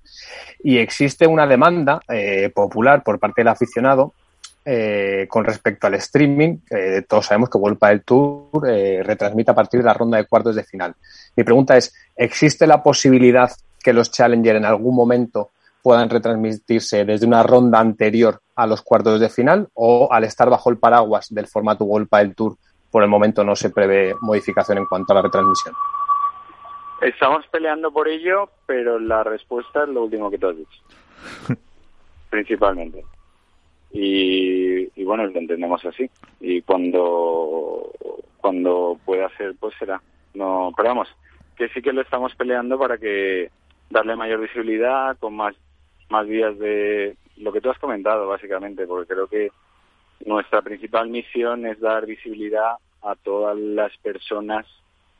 Y 0.62 0.78
existe 0.78 1.26
una 1.26 1.44
demanda 1.44 2.00
eh, 2.08 2.48
popular 2.54 3.02
por 3.02 3.18
parte 3.18 3.40
del 3.40 3.48
aficionado 3.48 4.14
eh, 4.64 5.26
con 5.28 5.44
respecto 5.44 5.88
al 5.88 5.94
streaming, 5.94 6.58
eh, 6.70 7.02
todos 7.08 7.26
sabemos 7.26 7.50
que 7.50 7.58
World 7.58 7.80
del 7.80 8.02
Tour 8.02 8.68
eh, 8.68 9.02
retransmite 9.02 9.50
a 9.50 9.54
partir 9.54 9.80
de 9.80 9.86
la 9.86 9.94
ronda 9.94 10.18
de 10.18 10.26
cuartos 10.26 10.54
de 10.54 10.62
final. 10.62 10.94
Mi 11.34 11.42
pregunta 11.42 11.76
es, 11.76 11.92
¿existe 12.14 12.64
la 12.64 12.80
posibilidad 12.80 13.50
que 13.82 13.92
los 13.92 14.10
Challenger 14.10 14.56
en 14.56 14.64
algún 14.64 14.94
momento 14.94 15.50
puedan 15.82 16.08
retransmitirse 16.08 17.04
desde 17.04 17.26
una 17.26 17.42
ronda 17.42 17.80
anterior 17.80 18.40
a 18.54 18.66
los 18.66 18.82
cuartos 18.82 19.18
de 19.20 19.28
final 19.28 19.68
o 19.74 20.08
al 20.12 20.24
estar 20.24 20.48
bajo 20.48 20.70
el 20.70 20.78
paraguas 20.78 21.26
del 21.30 21.48
formato 21.48 21.84
World 21.84 22.08
del 22.10 22.34
Tour, 22.34 22.56
por 22.90 23.02
el 23.02 23.08
momento 23.08 23.42
no 23.42 23.56
se 23.56 23.70
prevé 23.70 24.14
modificación 24.20 24.78
en 24.78 24.86
cuanto 24.86 25.12
a 25.12 25.16
la 25.16 25.22
retransmisión? 25.22 25.74
Estamos 27.00 27.44
peleando 27.48 27.90
por 27.90 28.06
ello, 28.06 28.48
pero 28.66 29.00
la 29.00 29.24
respuesta 29.24 29.82
es 29.82 29.88
lo 29.88 30.04
último 30.04 30.30
que 30.30 30.38
tú 30.38 30.48
has 30.48 30.56
dicho. 30.56 30.80
Principalmente 32.30 33.04
y, 33.92 35.04
bueno, 35.04 35.26
lo 35.26 35.38
entendemos 35.38 35.84
así. 35.84 36.08
Y 36.40 36.62
cuando, 36.62 37.90
cuando 38.38 38.98
pueda 39.04 39.28
ser, 39.36 39.54
pues 39.58 39.74
será. 39.78 40.00
No, 40.34 40.72
pero 40.76 40.88
vamos, 40.90 41.08
que 41.56 41.68
sí 41.68 41.82
que 41.82 41.92
lo 41.92 42.00
estamos 42.00 42.34
peleando 42.34 42.78
para 42.78 42.96
que 42.96 43.50
darle 43.92 44.16
mayor 44.16 44.40
visibilidad, 44.40 45.16
con 45.18 45.36
más, 45.36 45.54
más 46.08 46.26
días 46.26 46.58
de 46.58 47.16
lo 47.36 47.52
que 47.52 47.60
tú 47.60 47.70
has 47.70 47.78
comentado, 47.78 48.26
básicamente, 48.26 48.86
porque 48.86 49.14
creo 49.14 49.26
que 49.26 49.50
nuestra 50.24 50.62
principal 50.62 51.08
misión 51.08 51.66
es 51.66 51.78
dar 51.80 52.06
visibilidad 52.06 52.76
a 53.02 53.14
todas 53.16 53.56
las 53.58 53.96
personas 53.98 54.66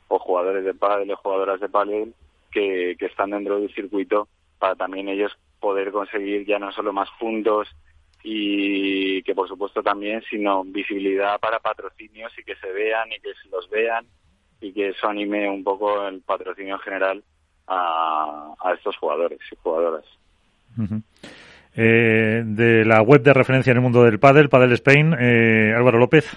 o 0.07 0.17
jugadores 0.19 0.63
de 0.63 0.73
pádel 0.73 1.11
o 1.11 1.17
jugadoras 1.17 1.59
de 1.59 1.69
pádel 1.69 2.13
que, 2.51 2.95
que 2.97 3.05
están 3.05 3.31
dentro 3.31 3.59
del 3.59 3.73
circuito 3.73 4.27
para 4.59 4.75
también 4.75 5.09
ellos 5.09 5.31
poder 5.59 5.91
conseguir 5.91 6.45
ya 6.45 6.59
no 6.59 6.71
solo 6.71 6.93
más 6.93 7.09
puntos 7.19 7.67
y 8.23 9.21
que 9.23 9.35
por 9.35 9.47
supuesto 9.49 9.83
también 9.83 10.21
sino 10.29 10.63
visibilidad 10.63 11.39
para 11.39 11.59
patrocinios 11.59 12.31
y 12.37 12.43
que 12.43 12.55
se 12.55 12.71
vean 12.71 13.11
y 13.11 13.19
que 13.19 13.31
los 13.51 13.69
vean 13.69 14.05
y 14.61 14.71
que 14.71 14.89
eso 14.89 15.07
anime 15.07 15.49
un 15.49 15.63
poco 15.63 16.07
el 16.07 16.21
patrocinio 16.21 16.75
en 16.75 16.81
general 16.81 17.23
a, 17.67 18.53
estos 18.75 18.97
jugadores 18.97 19.39
y 19.51 19.55
jugadoras. 19.61 20.03
Eh, 21.75 22.43
de 22.45 22.85
la 22.85 23.01
web 23.01 23.21
de 23.21 23.33
referencia 23.33 23.71
en 23.71 23.77
el 23.77 23.83
mundo 23.83 24.03
del 24.03 24.19
pádel, 24.19 24.49
Padel 24.49 24.73
Spain, 24.73 25.15
eh, 25.19 25.73
Álvaro 25.75 25.99
López. 25.99 26.29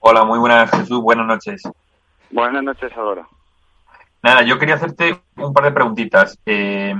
Hola, 0.00 0.24
muy 0.24 0.38
buenas 0.38 0.70
Jesús, 0.70 1.00
buenas 1.00 1.26
noches. 1.26 1.62
Buenas 2.30 2.62
noches, 2.62 2.92
Álvaro. 2.96 3.28
Nada, 4.22 4.42
yo 4.42 4.58
quería 4.58 4.76
hacerte 4.76 5.20
un 5.36 5.52
par 5.52 5.64
de 5.64 5.72
preguntitas. 5.72 6.38
Eh, 6.46 6.94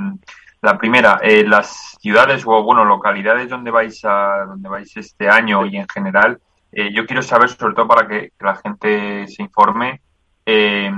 la 0.65 0.79
primera, 0.79 1.21
eh, 1.23 1.45
las 1.47 1.97
ciudades 2.01 2.43
o 2.47 2.63
bueno 2.63 2.87
localidades 2.87 3.51
donde 3.51 3.71
vais 3.71 4.03
a 4.05 4.47
donde 4.47 4.69
vais 4.69 4.97
este 4.97 5.29
año 5.29 5.67
y 5.67 5.77
en 5.77 5.87
general, 5.87 6.41
eh, 6.73 6.91
yo 6.93 7.05
quiero 7.05 7.23
saber 7.23 7.51
sobre 7.51 7.75
todo 7.75 7.87
para 7.87 8.09
que, 8.09 8.33
la 8.41 8.57
gente 8.57 9.29
se 9.29 9.43
informe. 9.43 10.01
Eh, 10.47 10.91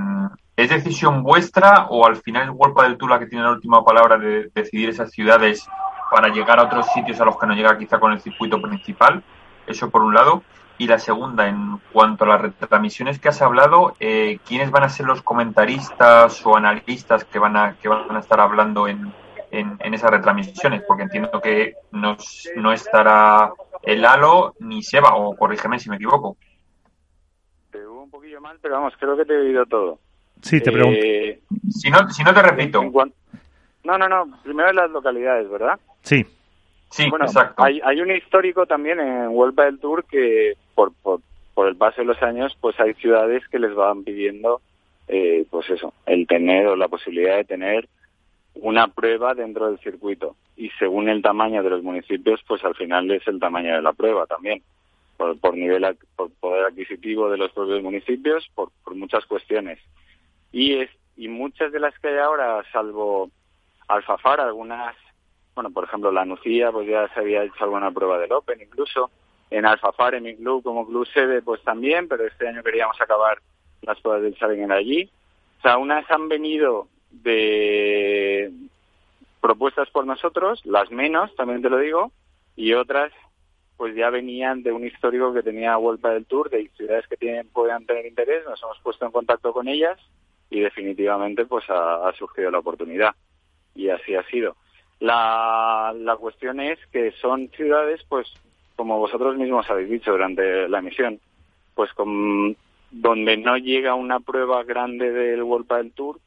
¿Es 0.56 0.70
decisión 0.70 1.22
vuestra 1.22 1.86
o 1.90 2.06
al 2.06 2.16
final 2.16 2.44
es 2.44 2.50
World 2.50 2.80
del 2.82 2.96
Tour 2.96 3.10
la 3.10 3.18
que 3.18 3.26
tiene 3.26 3.44
la 3.44 3.50
última 3.50 3.84
palabra 3.84 4.16
de 4.16 4.50
decidir 4.54 4.88
esas 4.88 5.10
ciudades 5.10 5.66
para 6.10 6.28
llegar 6.28 6.58
a 6.58 6.64
otros 6.64 6.86
sitios 6.94 7.20
a 7.20 7.26
los 7.26 7.38
que 7.38 7.46
no 7.46 7.54
llega 7.54 7.76
quizá 7.76 8.00
con 8.00 8.12
el 8.12 8.20
circuito 8.20 8.60
principal? 8.62 9.22
Eso 9.66 9.90
por 9.90 10.02
un 10.02 10.14
lado. 10.14 10.42
Y 10.78 10.86
la 10.86 10.98
segunda, 10.98 11.48
en 11.48 11.78
cuanto 11.92 12.24
a 12.24 12.28
las 12.28 12.40
retransmisiones 12.40 13.18
que 13.18 13.28
has 13.28 13.42
hablado, 13.42 13.94
¿quiénes 13.98 14.70
van 14.70 14.84
a 14.84 14.88
ser 14.88 15.06
los 15.06 15.22
comentaristas 15.22 16.44
o 16.44 16.56
analistas 16.56 17.24
que 17.24 17.38
van 17.38 17.56
a, 17.56 17.76
que 17.76 17.88
van 17.88 18.14
a 18.14 18.20
estar 18.20 18.40
hablando 18.40 18.86
en, 18.88 19.12
en, 19.50 19.94
esas 19.94 20.10
retransmisiones, 20.10 20.82
porque 20.82 21.04
entiendo 21.04 21.40
que 21.40 21.74
no, 21.92 22.16
no 22.56 22.72
estará 22.72 23.52
el 23.82 24.04
Halo 24.04 24.54
ni 24.58 24.82
Seba, 24.82 25.16
o 25.16 25.36
corrígeme 25.36 25.78
si 25.78 25.88
me 25.88 25.96
equivoco. 25.96 26.36
Te 27.70 27.86
hubo 27.86 28.02
un 28.02 28.10
poquillo 28.10 28.40
mal, 28.40 28.58
pero 28.60 28.74
vamos, 28.74 28.94
creo 28.98 29.16
que 29.16 29.24
te 29.24 29.34
he 29.34 29.38
oído 29.38 29.66
todo. 29.66 29.98
Sí, 30.42 30.60
te 30.60 30.70
pregunto. 30.70 30.98
Eh, 31.02 31.40
Si 31.70 31.90
no, 31.90 32.08
si 32.10 32.22
no 32.22 32.32
te 32.32 32.42
repito. 32.42 32.82
No, 33.84 33.98
no, 33.98 34.08
no. 34.08 34.38
Primero 34.42 34.72
las 34.72 34.90
localidades, 34.90 35.48
¿verdad? 35.50 35.78
Sí, 36.02 36.24
Sí, 36.90 37.08
bueno, 37.10 37.26
exacto. 37.26 37.62
Hay, 37.62 37.80
hay 37.84 38.00
un 38.00 38.10
histórico 38.10 38.66
también 38.66 39.00
en 39.00 39.30
Vuelta 39.32 39.64
del 39.64 39.78
Tour 39.78 40.04
que 40.04 40.54
por, 40.74 40.92
por, 41.02 41.20
por 41.54 41.68
el 41.68 41.76
paso 41.76 42.00
de 42.00 42.06
los 42.06 42.22
años, 42.22 42.56
pues 42.60 42.78
hay 42.80 42.94
ciudades 42.94 43.46
que 43.48 43.58
les 43.58 43.74
van 43.74 44.04
pidiendo, 44.04 44.60
eh, 45.08 45.44
pues 45.50 45.68
eso, 45.70 45.92
el 46.06 46.26
tener 46.26 46.66
o 46.68 46.76
la 46.76 46.88
posibilidad 46.88 47.36
de 47.36 47.44
tener 47.44 47.88
una 48.54 48.88
prueba 48.88 49.34
dentro 49.34 49.66
del 49.66 49.78
circuito. 49.80 50.36
Y 50.56 50.70
según 50.78 51.08
el 51.08 51.22
tamaño 51.22 51.62
de 51.62 51.70
los 51.70 51.82
municipios, 51.82 52.40
pues 52.46 52.64
al 52.64 52.74
final 52.74 53.10
es 53.10 53.26
el 53.26 53.40
tamaño 53.40 53.74
de 53.74 53.82
la 53.82 53.92
prueba 53.92 54.26
también. 54.26 54.62
Por, 55.16 55.38
por 55.38 55.54
nivel, 55.54 55.84
por 56.14 56.30
poder 56.40 56.66
adquisitivo 56.66 57.30
de 57.30 57.38
los 57.38 57.50
propios 57.52 57.82
municipios, 57.82 58.48
por, 58.54 58.70
por 58.84 58.94
muchas 58.94 59.24
cuestiones. 59.26 59.78
Y, 60.56 60.72
es, 60.72 60.90
y 61.18 61.28
muchas 61.28 61.70
de 61.70 61.78
las 61.78 61.98
que 61.98 62.08
hay 62.08 62.16
ahora, 62.16 62.64
salvo 62.72 63.30
Alfafar, 63.88 64.40
algunas 64.40 64.96
bueno, 65.54 65.70
por 65.70 65.84
ejemplo, 65.84 66.10
la 66.10 66.24
Nucía, 66.24 66.72
pues 66.72 66.88
ya 66.88 67.12
se 67.12 67.20
había 67.20 67.44
hecho 67.44 67.62
alguna 67.64 67.90
prueba 67.90 68.18
del 68.18 68.32
Open 68.32 68.62
incluso. 68.62 69.10
En 69.50 69.66
Alfafar, 69.66 70.14
en 70.14 70.22
mi 70.22 70.34
club, 70.34 70.62
como 70.62 70.86
club 70.86 71.06
sede, 71.08 71.42
pues 71.42 71.62
también, 71.62 72.08
pero 72.08 72.26
este 72.26 72.48
año 72.48 72.62
queríamos 72.62 72.98
acabar 72.98 73.38
las 73.82 74.00
pruebas 74.00 74.22
del 74.22 74.34
Challenger 74.34 74.72
allí. 74.72 75.10
O 75.58 75.60
sea, 75.60 75.76
unas 75.76 76.10
han 76.10 76.26
venido 76.30 76.88
de 77.10 78.50
propuestas 79.42 79.90
por 79.90 80.06
nosotros, 80.06 80.64
las 80.64 80.90
menos, 80.90 81.36
también 81.36 81.60
te 81.60 81.68
lo 81.68 81.78
digo, 81.78 82.12
y 82.56 82.72
otras 82.72 83.12
pues 83.76 83.94
ya 83.94 84.08
venían 84.08 84.62
de 84.62 84.72
un 84.72 84.86
histórico 84.86 85.34
que 85.34 85.42
tenía 85.42 85.76
Vuelta 85.76 86.08
del 86.14 86.24
Tour, 86.24 86.48
de 86.48 86.70
ciudades 86.78 87.06
que 87.08 87.18
tienen, 87.18 87.46
puedan 87.48 87.84
tener 87.84 88.06
interés, 88.06 88.42
nos 88.46 88.62
hemos 88.62 88.78
puesto 88.80 89.04
en 89.04 89.12
contacto 89.12 89.52
con 89.52 89.68
ellas 89.68 89.98
y 90.50 90.60
definitivamente 90.60 91.46
pues 91.46 91.64
ha, 91.68 92.12
surgido 92.18 92.50
la 92.50 92.58
oportunidad. 92.58 93.14
Y 93.74 93.88
así 93.90 94.14
ha 94.14 94.22
sido. 94.24 94.56
La, 95.00 95.92
la 95.94 96.16
cuestión 96.16 96.60
es 96.60 96.78
que 96.92 97.12
son 97.20 97.48
ciudades, 97.50 98.02
pues, 98.08 98.26
como 98.74 98.98
vosotros 98.98 99.36
mismos 99.36 99.68
habéis 99.68 99.90
dicho 99.90 100.12
durante 100.12 100.68
la 100.68 100.78
emisión, 100.78 101.20
pues 101.74 101.90
donde 102.90 103.36
no 103.36 103.58
llega 103.58 103.94
una 103.94 104.20
prueba 104.20 104.62
grande 104.64 105.10
del 105.10 105.42
World 105.42 105.66
Padel 105.66 105.92
Tour, 105.92 106.18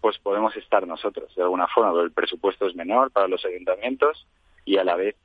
pues 0.00 0.18
podemos 0.18 0.56
estar 0.56 0.86
nosotros 0.86 1.34
de 1.34 1.42
alguna 1.42 1.66
forma, 1.66 1.90
pero 1.90 2.04
el 2.04 2.12
presupuesto 2.12 2.66
es 2.66 2.74
menor 2.74 3.10
para 3.10 3.28
los 3.28 3.44
ayuntamientos 3.44 4.26
y 4.64 4.78
a 4.78 4.84
la 4.84 4.96
vez 4.96 5.16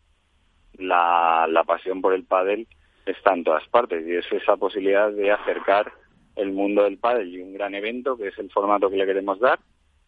la, 0.74 1.46
la 1.50 1.64
pasión 1.64 2.02
por 2.02 2.14
el 2.14 2.24
pádel 2.24 2.68
está 3.06 3.34
en 3.34 3.44
todas 3.44 3.68
partes 3.68 4.06
y 4.08 4.16
es 4.16 4.26
esa 4.32 4.58
posibilidad 4.58 5.12
de 5.12 5.32
acercar 5.32 5.92
el 6.36 6.52
mundo 6.52 6.84
del 6.84 6.98
pádel 6.98 7.30
y 7.36 7.42
un 7.42 7.54
gran 7.54 7.76
evento 7.76 8.18
que 8.18 8.30
es 8.30 8.38
el 8.40 8.50
formato 8.52 8.90
que 8.90 8.98
le 8.98 9.06
queremos 9.06 9.40
dar, 9.40 9.60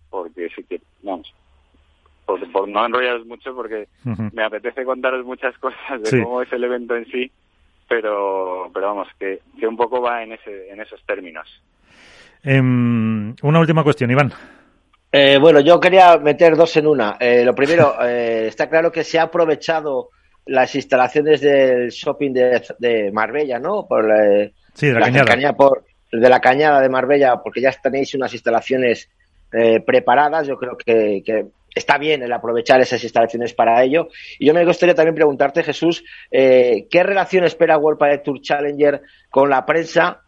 porque 0.09 0.49
sí 0.55 0.63
que, 0.63 0.81
vamos, 1.01 1.33
por, 2.25 2.51
por 2.51 2.67
no 2.67 2.85
enrollaros 2.85 3.25
mucho 3.25 3.53
porque 3.55 3.87
me 4.31 4.43
apetece 4.43 4.85
contaros 4.85 5.25
muchas 5.25 5.57
cosas 5.57 6.01
de 6.01 6.05
Sí. 6.09 6.21
cómo 6.21 6.41
es 6.41 6.51
el 6.53 6.63
evento 6.63 6.95
en 6.95 7.05
sí, 7.07 7.31
pero, 7.89 8.69
pero 8.73 8.87
vamos, 8.87 9.07
que, 9.19 9.39
que 9.59 9.67
un 9.67 9.75
poco 9.77 10.01
va 10.01 10.23
en, 10.23 10.33
ese, 10.33 10.69
en 10.69 10.79
esos 10.81 11.03
términos. 11.05 11.47
Em, 12.43 13.35
una 13.41 13.59
última 13.59 13.83
cuestión, 13.83 14.11
Iván. 14.11 14.31
Eh, 15.11 15.37
bueno, 15.39 15.59
yo 15.59 15.79
quería 15.79 16.17
meter 16.17 16.55
dos 16.55 16.75
en 16.77 16.87
una. 16.87 17.17
Eh, 17.19 17.43
lo 17.45 17.53
primero, 17.53 17.95
eh, 18.03 18.47
está 18.47 18.69
claro 18.69 18.91
que 18.91 19.03
se 19.03 19.19
ha 19.19 19.23
aprovechado 19.23 20.09
las 20.45 20.75
instalaciones 20.75 21.39
del 21.41 21.89
shopping 21.89 22.31
de, 22.33 22.61
de 22.79 23.11
Marbella, 23.11 23.59
¿no? 23.59 23.85
Por 23.87 24.09
eh, 24.11 24.53
Sí, 24.73 24.87
de 24.87 24.99
la 24.99 25.11
cercanía 25.11 25.53
por, 25.53 25.83
de 26.19 26.29
la 26.29 26.39
cañada 26.39 26.81
de 26.81 26.89
Marbella, 26.89 27.41
porque 27.41 27.61
ya 27.61 27.71
tenéis 27.71 28.13
unas 28.13 28.33
instalaciones 28.33 29.09
eh, 29.51 29.79
preparadas. 29.79 30.47
Yo 30.47 30.57
creo 30.57 30.77
que, 30.77 31.23
está 31.75 31.97
bien 31.97 32.21
el 32.21 32.31
aprovechar 32.31 32.79
esas 32.81 33.03
instalaciones 33.03 33.53
para 33.53 33.83
ello. 33.83 34.09
Y 34.39 34.45
yo 34.45 34.53
me 34.53 34.65
gustaría 34.65 34.95
también 34.95 35.15
preguntarte, 35.15 35.63
Jesús, 35.63 36.03
eh, 36.31 36.87
¿qué 36.89 37.03
relación 37.03 37.43
espera 37.45 37.77
World 37.77 37.99
Padel 37.99 38.21
Tour 38.21 38.41
Challenger 38.41 39.01
con 39.29 39.49
la 39.49 39.65
prensa 39.65 40.21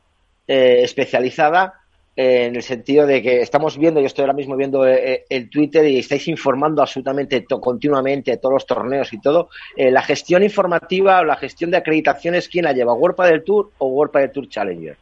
eh, 0.47 0.79
especializada? 0.81 1.85
eh, 2.15 2.45
en 2.45 2.55
el 2.55 2.63
sentido 2.63 3.05
de 3.05 3.21
que 3.21 3.41
estamos 3.41 3.77
viendo, 3.77 3.99
yo 3.99 4.05
estoy 4.05 4.23
ahora 4.23 4.33
mismo 4.33 4.55
viendo 4.55 4.87
eh, 4.87 5.25
el 5.29 5.49
Twitter 5.49 5.85
y 5.85 5.99
estáis 5.99 6.27
informando 6.27 6.81
absolutamente 6.81 7.43
continuamente 7.45 8.31
de 8.31 8.37
todos 8.37 8.53
los 8.53 8.65
torneos 8.65 9.11
y 9.11 9.19
todo. 9.19 9.49
Eh, 9.75 9.91
la 9.91 10.01
gestión 10.01 10.43
informativa 10.43 11.19
o 11.19 11.25
la 11.25 11.35
gestión 11.35 11.71
de 11.71 11.77
acreditaciones, 11.77 12.47
¿quién 12.47 12.65
la 12.65 12.73
lleva? 12.73 12.93
¿World 12.93 13.21
del 13.23 13.43
Tour 13.43 13.71
o 13.77 13.87
World 13.87 14.13
del 14.13 14.31
Tour 14.31 14.47
Challenger? 14.47 14.97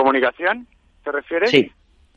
¿Comunicación? 0.00 0.66
¿Te 1.04 1.12
refieres? 1.12 1.50
Sí, 1.50 1.70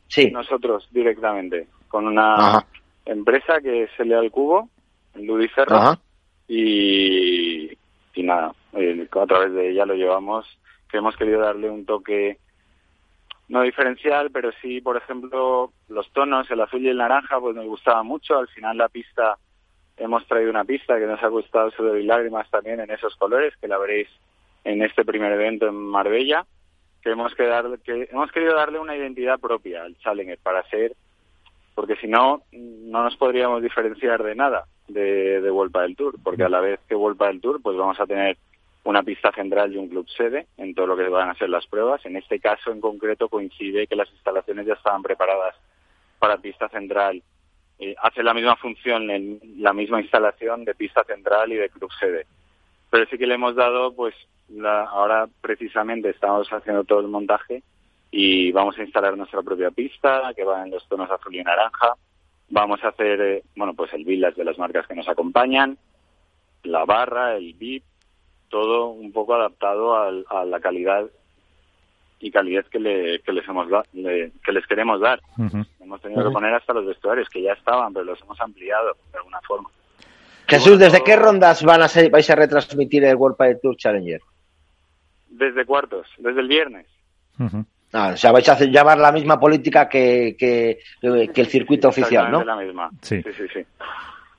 sí. 0.08 0.30
Nosotros 0.30 0.88
directamente, 0.90 1.66
con 1.88 2.06
una 2.06 2.34
Ajá. 2.34 2.66
empresa 3.04 3.60
que 3.60 3.84
es 3.84 3.90
Lea 3.98 4.18
al 4.20 4.30
Cubo, 4.30 4.68
en 5.14 5.26
Ludiferro, 5.26 5.76
Ajá. 5.76 5.98
y, 6.48 7.70
y 8.14 8.22
nada, 8.22 8.54
a 8.72 9.26
través 9.26 9.52
de 9.52 9.70
ella 9.70 9.84
lo 9.84 9.94
llevamos, 9.94 10.46
que 10.90 10.96
hemos 10.98 11.16
querido 11.16 11.40
darle 11.40 11.68
un 11.68 11.84
toque 11.84 12.38
no 13.48 13.62
diferencial, 13.62 14.30
pero 14.30 14.50
sí, 14.62 14.80
por 14.80 14.96
ejemplo, 14.96 15.70
los 15.88 16.10
tonos, 16.12 16.50
el 16.50 16.60
azul 16.62 16.82
y 16.82 16.88
el 16.88 16.96
naranja, 16.96 17.38
pues 17.38 17.54
nos 17.54 17.66
gustaba 17.66 18.02
mucho. 18.02 18.38
Al 18.38 18.48
final 18.48 18.78
la 18.78 18.88
pista, 18.88 19.36
hemos 19.98 20.26
traído 20.26 20.50
una 20.50 20.64
pista 20.64 20.98
que 20.98 21.06
nos 21.06 21.22
ha 21.22 21.28
gustado 21.28 21.70
sudor 21.72 21.98
y 21.98 22.04
lágrimas 22.04 22.48
también 22.50 22.80
en 22.80 22.90
esos 22.90 23.14
colores, 23.16 23.54
que 23.60 23.68
la 23.68 23.76
veréis 23.76 24.08
en 24.64 24.82
este 24.82 25.04
primer 25.04 25.32
evento 25.32 25.66
en 25.66 25.74
Marbella, 25.74 26.46
que 27.04 27.10
hemos, 27.10 27.34
que 27.34 27.44
darle- 27.44 27.78
que 27.84 28.08
hemos 28.10 28.32
querido 28.32 28.56
darle 28.56 28.80
una 28.80 28.96
identidad 28.96 29.38
propia 29.38 29.82
al 29.82 29.96
Challenger 29.98 30.38
para 30.38 30.62
ser, 30.70 30.94
porque 31.74 31.96
si 31.96 32.08
no, 32.08 32.42
no 32.52 33.02
nos 33.04 33.16
podríamos 33.16 33.62
diferenciar 33.62 34.22
de 34.22 34.34
nada 34.34 34.64
de, 34.88 35.40
de 35.40 35.50
Vuelta 35.50 35.82
del 35.82 35.94
Tour, 35.96 36.16
porque 36.24 36.44
a 36.44 36.48
la 36.48 36.60
vez 36.60 36.80
que 36.88 36.94
Vuelta 36.94 37.26
del 37.26 37.40
Tour, 37.40 37.60
pues 37.62 37.76
vamos 37.76 38.00
a 38.00 38.06
tener 38.06 38.36
una 38.84 39.02
pista 39.02 39.32
central 39.32 39.72
y 39.72 39.76
un 39.78 39.88
club 39.88 40.06
sede 40.08 40.46
en 40.56 40.74
todo 40.74 40.86
lo 40.86 40.96
que 40.96 41.08
van 41.08 41.30
a 41.30 41.34
ser 41.34 41.48
las 41.48 41.66
pruebas. 41.66 42.04
En 42.06 42.16
este 42.16 42.38
caso 42.40 42.70
en 42.70 42.80
concreto 42.80 43.28
coincide 43.28 43.86
que 43.86 43.96
las 43.96 44.10
instalaciones 44.10 44.66
ya 44.66 44.74
estaban 44.74 45.02
preparadas 45.02 45.54
para 46.18 46.38
pista 46.38 46.68
central. 46.68 47.22
Eh, 47.78 47.94
hace 48.02 48.22
la 48.22 48.34
misma 48.34 48.56
función 48.56 49.10
en 49.10 49.40
la 49.58 49.72
misma 49.72 50.00
instalación 50.00 50.64
de 50.64 50.74
pista 50.74 51.02
central 51.04 51.52
y 51.52 51.56
de 51.56 51.70
club 51.70 51.90
sede. 51.98 52.26
Pero 52.90 53.06
sí 53.10 53.18
que 53.18 53.26
le 53.26 53.34
hemos 53.34 53.56
dado, 53.56 53.94
pues 53.94 54.14
la- 54.50 54.84
ahora 54.84 55.26
precisamente 55.40 56.10
estamos 56.10 56.48
haciendo 56.52 56.84
todo 56.84 57.00
el 57.00 57.08
montaje 57.08 57.62
y 58.10 58.52
vamos 58.52 58.78
a 58.78 58.82
instalar 58.82 59.16
nuestra 59.16 59.42
propia 59.42 59.70
pista 59.70 60.32
que 60.36 60.44
va 60.44 60.62
en 60.64 60.70
los 60.70 60.86
tonos 60.88 61.10
azul 61.10 61.34
y 61.34 61.42
naranja. 61.42 61.94
Vamos 62.50 62.82
a 62.84 62.88
hacer, 62.88 63.20
eh, 63.20 63.42
bueno, 63.56 63.74
pues 63.74 63.92
el 63.94 64.04
village 64.04 64.36
de 64.36 64.44
las 64.44 64.58
marcas 64.58 64.86
que 64.86 64.94
nos 64.94 65.08
acompañan, 65.08 65.76
la 66.62 66.84
barra, 66.84 67.34
el 67.36 67.54
VIP, 67.54 67.82
todo 68.48 68.90
un 68.90 69.10
poco 69.12 69.34
adaptado 69.34 69.96
al- 69.96 70.24
a 70.30 70.44
la 70.44 70.60
calidad 70.60 71.06
y 72.20 72.30
calidez 72.30 72.66
que, 72.68 72.78
le- 72.78 73.20
que 73.20 73.32
les 73.32 73.46
hemos 73.48 73.68
da- 73.68 73.82
le- 73.92 74.30
que 74.44 74.52
les 74.52 74.66
queremos 74.66 75.00
dar. 75.00 75.20
Hemos 75.80 76.00
tenido 76.00 76.20
que 76.22 76.32
poner 76.32 76.54
hasta 76.54 76.72
los 76.72 76.86
vestuarios 76.86 77.28
que 77.28 77.42
ya 77.42 77.52
estaban, 77.54 77.92
pero 77.92 78.04
los 78.04 78.20
hemos 78.22 78.40
ampliado 78.40 78.94
de 79.12 79.18
alguna 79.18 79.40
forma. 79.40 79.68
Jesús, 80.46 80.78
¿desde 80.78 81.02
qué 81.02 81.16
rondas 81.16 81.64
van 81.64 81.82
a 81.82 81.88
ser, 81.88 82.10
vais 82.10 82.28
a 82.30 82.34
retransmitir 82.36 83.04
el 83.04 83.16
World 83.16 83.36
Padel 83.36 83.58
Tour 83.60 83.76
Challenger? 83.76 84.20
Desde 85.36 85.64
cuartos, 85.64 86.06
desde 86.18 86.40
el 86.40 86.48
viernes. 86.48 86.86
Ah, 87.92 88.10
o 88.14 88.16
sea, 88.16 88.32
vais 88.32 88.48
a 88.48 88.52
hacer, 88.52 88.70
llevar 88.70 88.98
la 88.98 89.12
misma 89.12 89.38
política 89.38 89.88
que, 89.88 90.36
que, 90.38 90.78
que 91.00 91.40
el 91.40 91.46
circuito 91.46 91.88
oficial, 91.88 92.30
¿no? 92.30 92.44
La 92.44 92.56
misma. 92.56 92.90
Sí. 93.02 93.22
sí, 93.22 93.30
sí. 93.36 93.44
sí. 93.52 93.60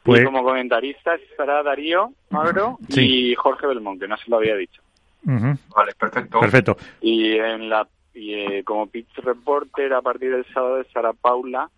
Pues- 0.03 0.21
Y 0.21 0.25
como 0.25 0.43
comentaristas 0.43 1.19
estará 1.31 1.63
Darío 1.63 2.11
Magro 2.29 2.77
Sí. 2.89 3.31
y 3.31 3.35
Jorge 3.35 3.65
Belmont, 3.67 3.99
que 3.99 4.07
no 4.07 4.15
se 4.17 4.29
lo 4.29 4.37
había 4.37 4.55
dicho. 4.55 4.81
Vale, 5.23 5.93
perfecto. 5.99 6.39
Perfecto. 6.39 6.77
Y 7.01 7.33
en 7.37 7.69
la 7.69 7.87
y, 8.13 8.33
eh, 8.33 8.63
como 8.63 8.87
pitch 8.87 9.13
reporter 9.17 9.91
a 9.93 10.01
partir 10.01 10.31
del 10.31 10.45
sábado 10.53 10.79
estará 10.79 11.11
Paula. 11.13 11.69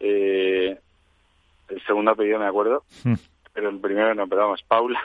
eh, 0.00 0.78
el 1.68 1.82
segundo 1.86 2.10
apellido 2.10 2.38
me 2.38 2.46
acuerdo, 2.46 2.84
pero 3.54 3.70
el 3.70 3.78
primero 3.80 4.14
no, 4.14 4.26
pero 4.28 4.42
vamos, 4.42 4.62
Paula. 4.68 5.00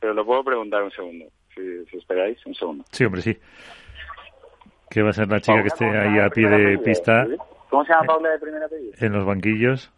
Pero 0.00 0.14
lo 0.14 0.24
puedo 0.24 0.44
preguntar 0.44 0.82
un 0.84 0.92
segundo, 0.92 1.24
si, 1.58 1.90
si 1.90 1.96
esperáis, 1.98 2.44
un 2.46 2.54
segundo. 2.54 2.84
Sí, 2.92 3.04
hombre, 3.04 3.22
sí. 3.22 3.38
Que 4.90 5.02
va 5.02 5.10
a 5.10 5.12
ser 5.12 5.28
la 5.28 5.40
chica 5.40 5.52
Paula, 5.54 5.62
que 5.62 5.68
esté 5.68 5.84
¿cómo 5.86 5.92
se 6.00 6.08
ahí 6.08 6.18
a 6.18 6.30
pie 6.30 6.48
de 6.48 6.54
apellido? 6.56 6.82
pista 6.82 7.24
¿Sí? 7.26 7.36
¿Cómo 7.68 7.84
se 7.84 7.92
llama 7.92 8.06
Paula 8.06 8.28
de 8.30 8.38
primer 8.38 8.62
apellido? 8.62 8.92
en 8.98 9.12
los 9.12 9.24
banquillos. 9.26 9.90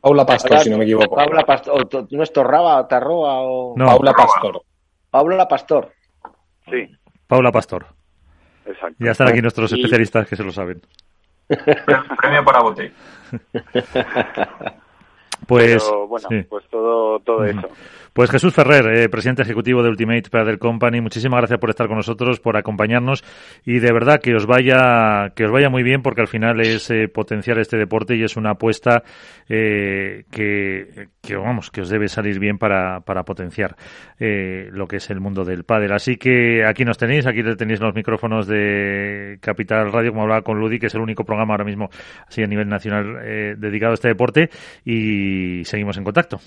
Paula 0.00 0.24
Pastor, 0.24 0.58
si 0.60 0.70
no 0.70 0.78
me 0.78 0.84
equivoco. 0.84 1.14
Paula 1.14 1.44
Pastor, 1.44 1.86
o 1.92 2.06
¿no 2.10 2.22
es 2.22 2.32
Torraba, 2.32 2.88
Tarroa 2.88 3.40
o...? 3.42 3.74
No, 3.76 3.84
Paula 3.86 4.14
Pastor. 4.14 4.62
Paula 5.10 5.46
Pastor. 5.46 5.92
Sí, 6.70 6.88
Paula 7.26 7.52
Pastor. 7.52 7.86
exacto. 8.64 8.96
Ya 8.98 9.10
están 9.10 9.28
aquí 9.28 9.42
nuestros 9.42 9.70
Y- 9.72 9.74
especialistas 9.74 10.26
que 10.26 10.36
se 10.36 10.42
lo 10.44 10.52
saben. 10.52 10.80
Pre- 11.48 11.66
Premio 12.18 12.44
para 12.44 12.60
bote. 12.62 12.92
Pues, 15.46 15.82
bueno, 16.08 16.28
pues 16.48 16.64
todo, 16.70 17.18
todo 17.20 17.44
eso. 17.44 17.68
Pues 18.12 18.28
Jesús 18.28 18.52
Ferrer, 18.52 18.98
eh, 18.98 19.08
presidente 19.08 19.42
ejecutivo 19.42 19.84
de 19.84 19.88
Ultimate 19.88 20.28
Paddle 20.30 20.58
Company, 20.58 21.00
muchísimas 21.00 21.38
gracias 21.38 21.60
por 21.60 21.70
estar 21.70 21.86
con 21.86 21.96
nosotros, 21.96 22.40
por 22.40 22.56
acompañarnos 22.56 23.22
y 23.64 23.78
de 23.78 23.92
verdad 23.92 24.20
que 24.20 24.34
os 24.34 24.46
vaya 24.46 25.30
que 25.36 25.44
os 25.44 25.52
vaya 25.52 25.70
muy 25.70 25.84
bien 25.84 26.02
porque 26.02 26.20
al 26.20 26.26
final 26.26 26.60
es 26.60 26.90
eh, 26.90 27.06
potenciar 27.06 27.60
este 27.60 27.76
deporte 27.76 28.16
y 28.16 28.24
es 28.24 28.36
una 28.36 28.50
apuesta 28.50 29.04
eh, 29.48 30.24
que, 30.30 31.08
que, 31.22 31.36
vamos 31.36 31.70
que 31.70 31.82
os 31.82 31.88
debe 31.88 32.08
salir 32.08 32.40
bien 32.40 32.58
para, 32.58 33.00
para 33.00 33.22
potenciar 33.22 33.76
lo 34.18 34.86
que 34.86 34.96
es 34.96 35.08
el 35.08 35.18
mundo 35.18 35.44
del 35.44 35.64
pádel. 35.64 35.92
Así 35.92 36.16
que 36.16 36.64
aquí 36.66 36.84
nos 36.84 36.98
tenéis, 36.98 37.26
aquí 37.26 37.42
tenéis 37.56 37.80
los 37.80 37.94
micrófonos 37.94 38.46
de 38.46 39.38
Capital 39.40 39.90
Radio, 39.92 40.10
como 40.10 40.22
hablaba 40.24 40.42
con 40.42 40.58
Ludi, 40.60 40.78
que 40.78 40.86
es 40.86 40.94
el 40.94 41.00
único 41.00 41.24
programa 41.24 41.54
ahora 41.54 41.64
mismo 41.64 41.88
así 42.28 42.42
a 42.42 42.46
nivel 42.46 42.68
nacional 42.68 43.14
dedicado 43.56 43.92
a 43.92 43.94
este 43.94 44.08
deporte 44.08 44.50
y 44.84 45.29
seguimos 45.64 45.98
en 45.98 46.04
contacto 46.04 46.38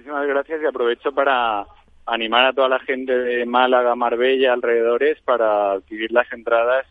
muchísimas 0.00 0.26
gracias 0.26 0.60
y 0.62 0.66
aprovecho 0.66 1.12
para 1.12 1.64
animar 2.06 2.46
a 2.46 2.52
toda 2.52 2.68
la 2.68 2.80
gente 2.80 3.16
de 3.16 3.46
Málaga, 3.46 3.94
Marbella, 3.94 4.52
alrededores 4.52 5.20
para 5.22 5.70
adquirir 5.72 6.10
las 6.10 6.26
entradas 6.32 6.84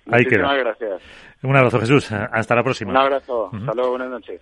Muchísimas 0.05 0.57
gracias. 0.57 1.01
Un 1.41 1.55
abrazo, 1.55 1.79
Jesús. 1.79 2.11
Hasta 2.11 2.55
la 2.55 2.63
próxima. 2.63 2.91
Un 2.91 2.97
abrazo. 2.97 3.49
Hasta 3.51 3.73
luego, 3.73 3.91
buenas 3.91 4.09
noches. 4.09 4.41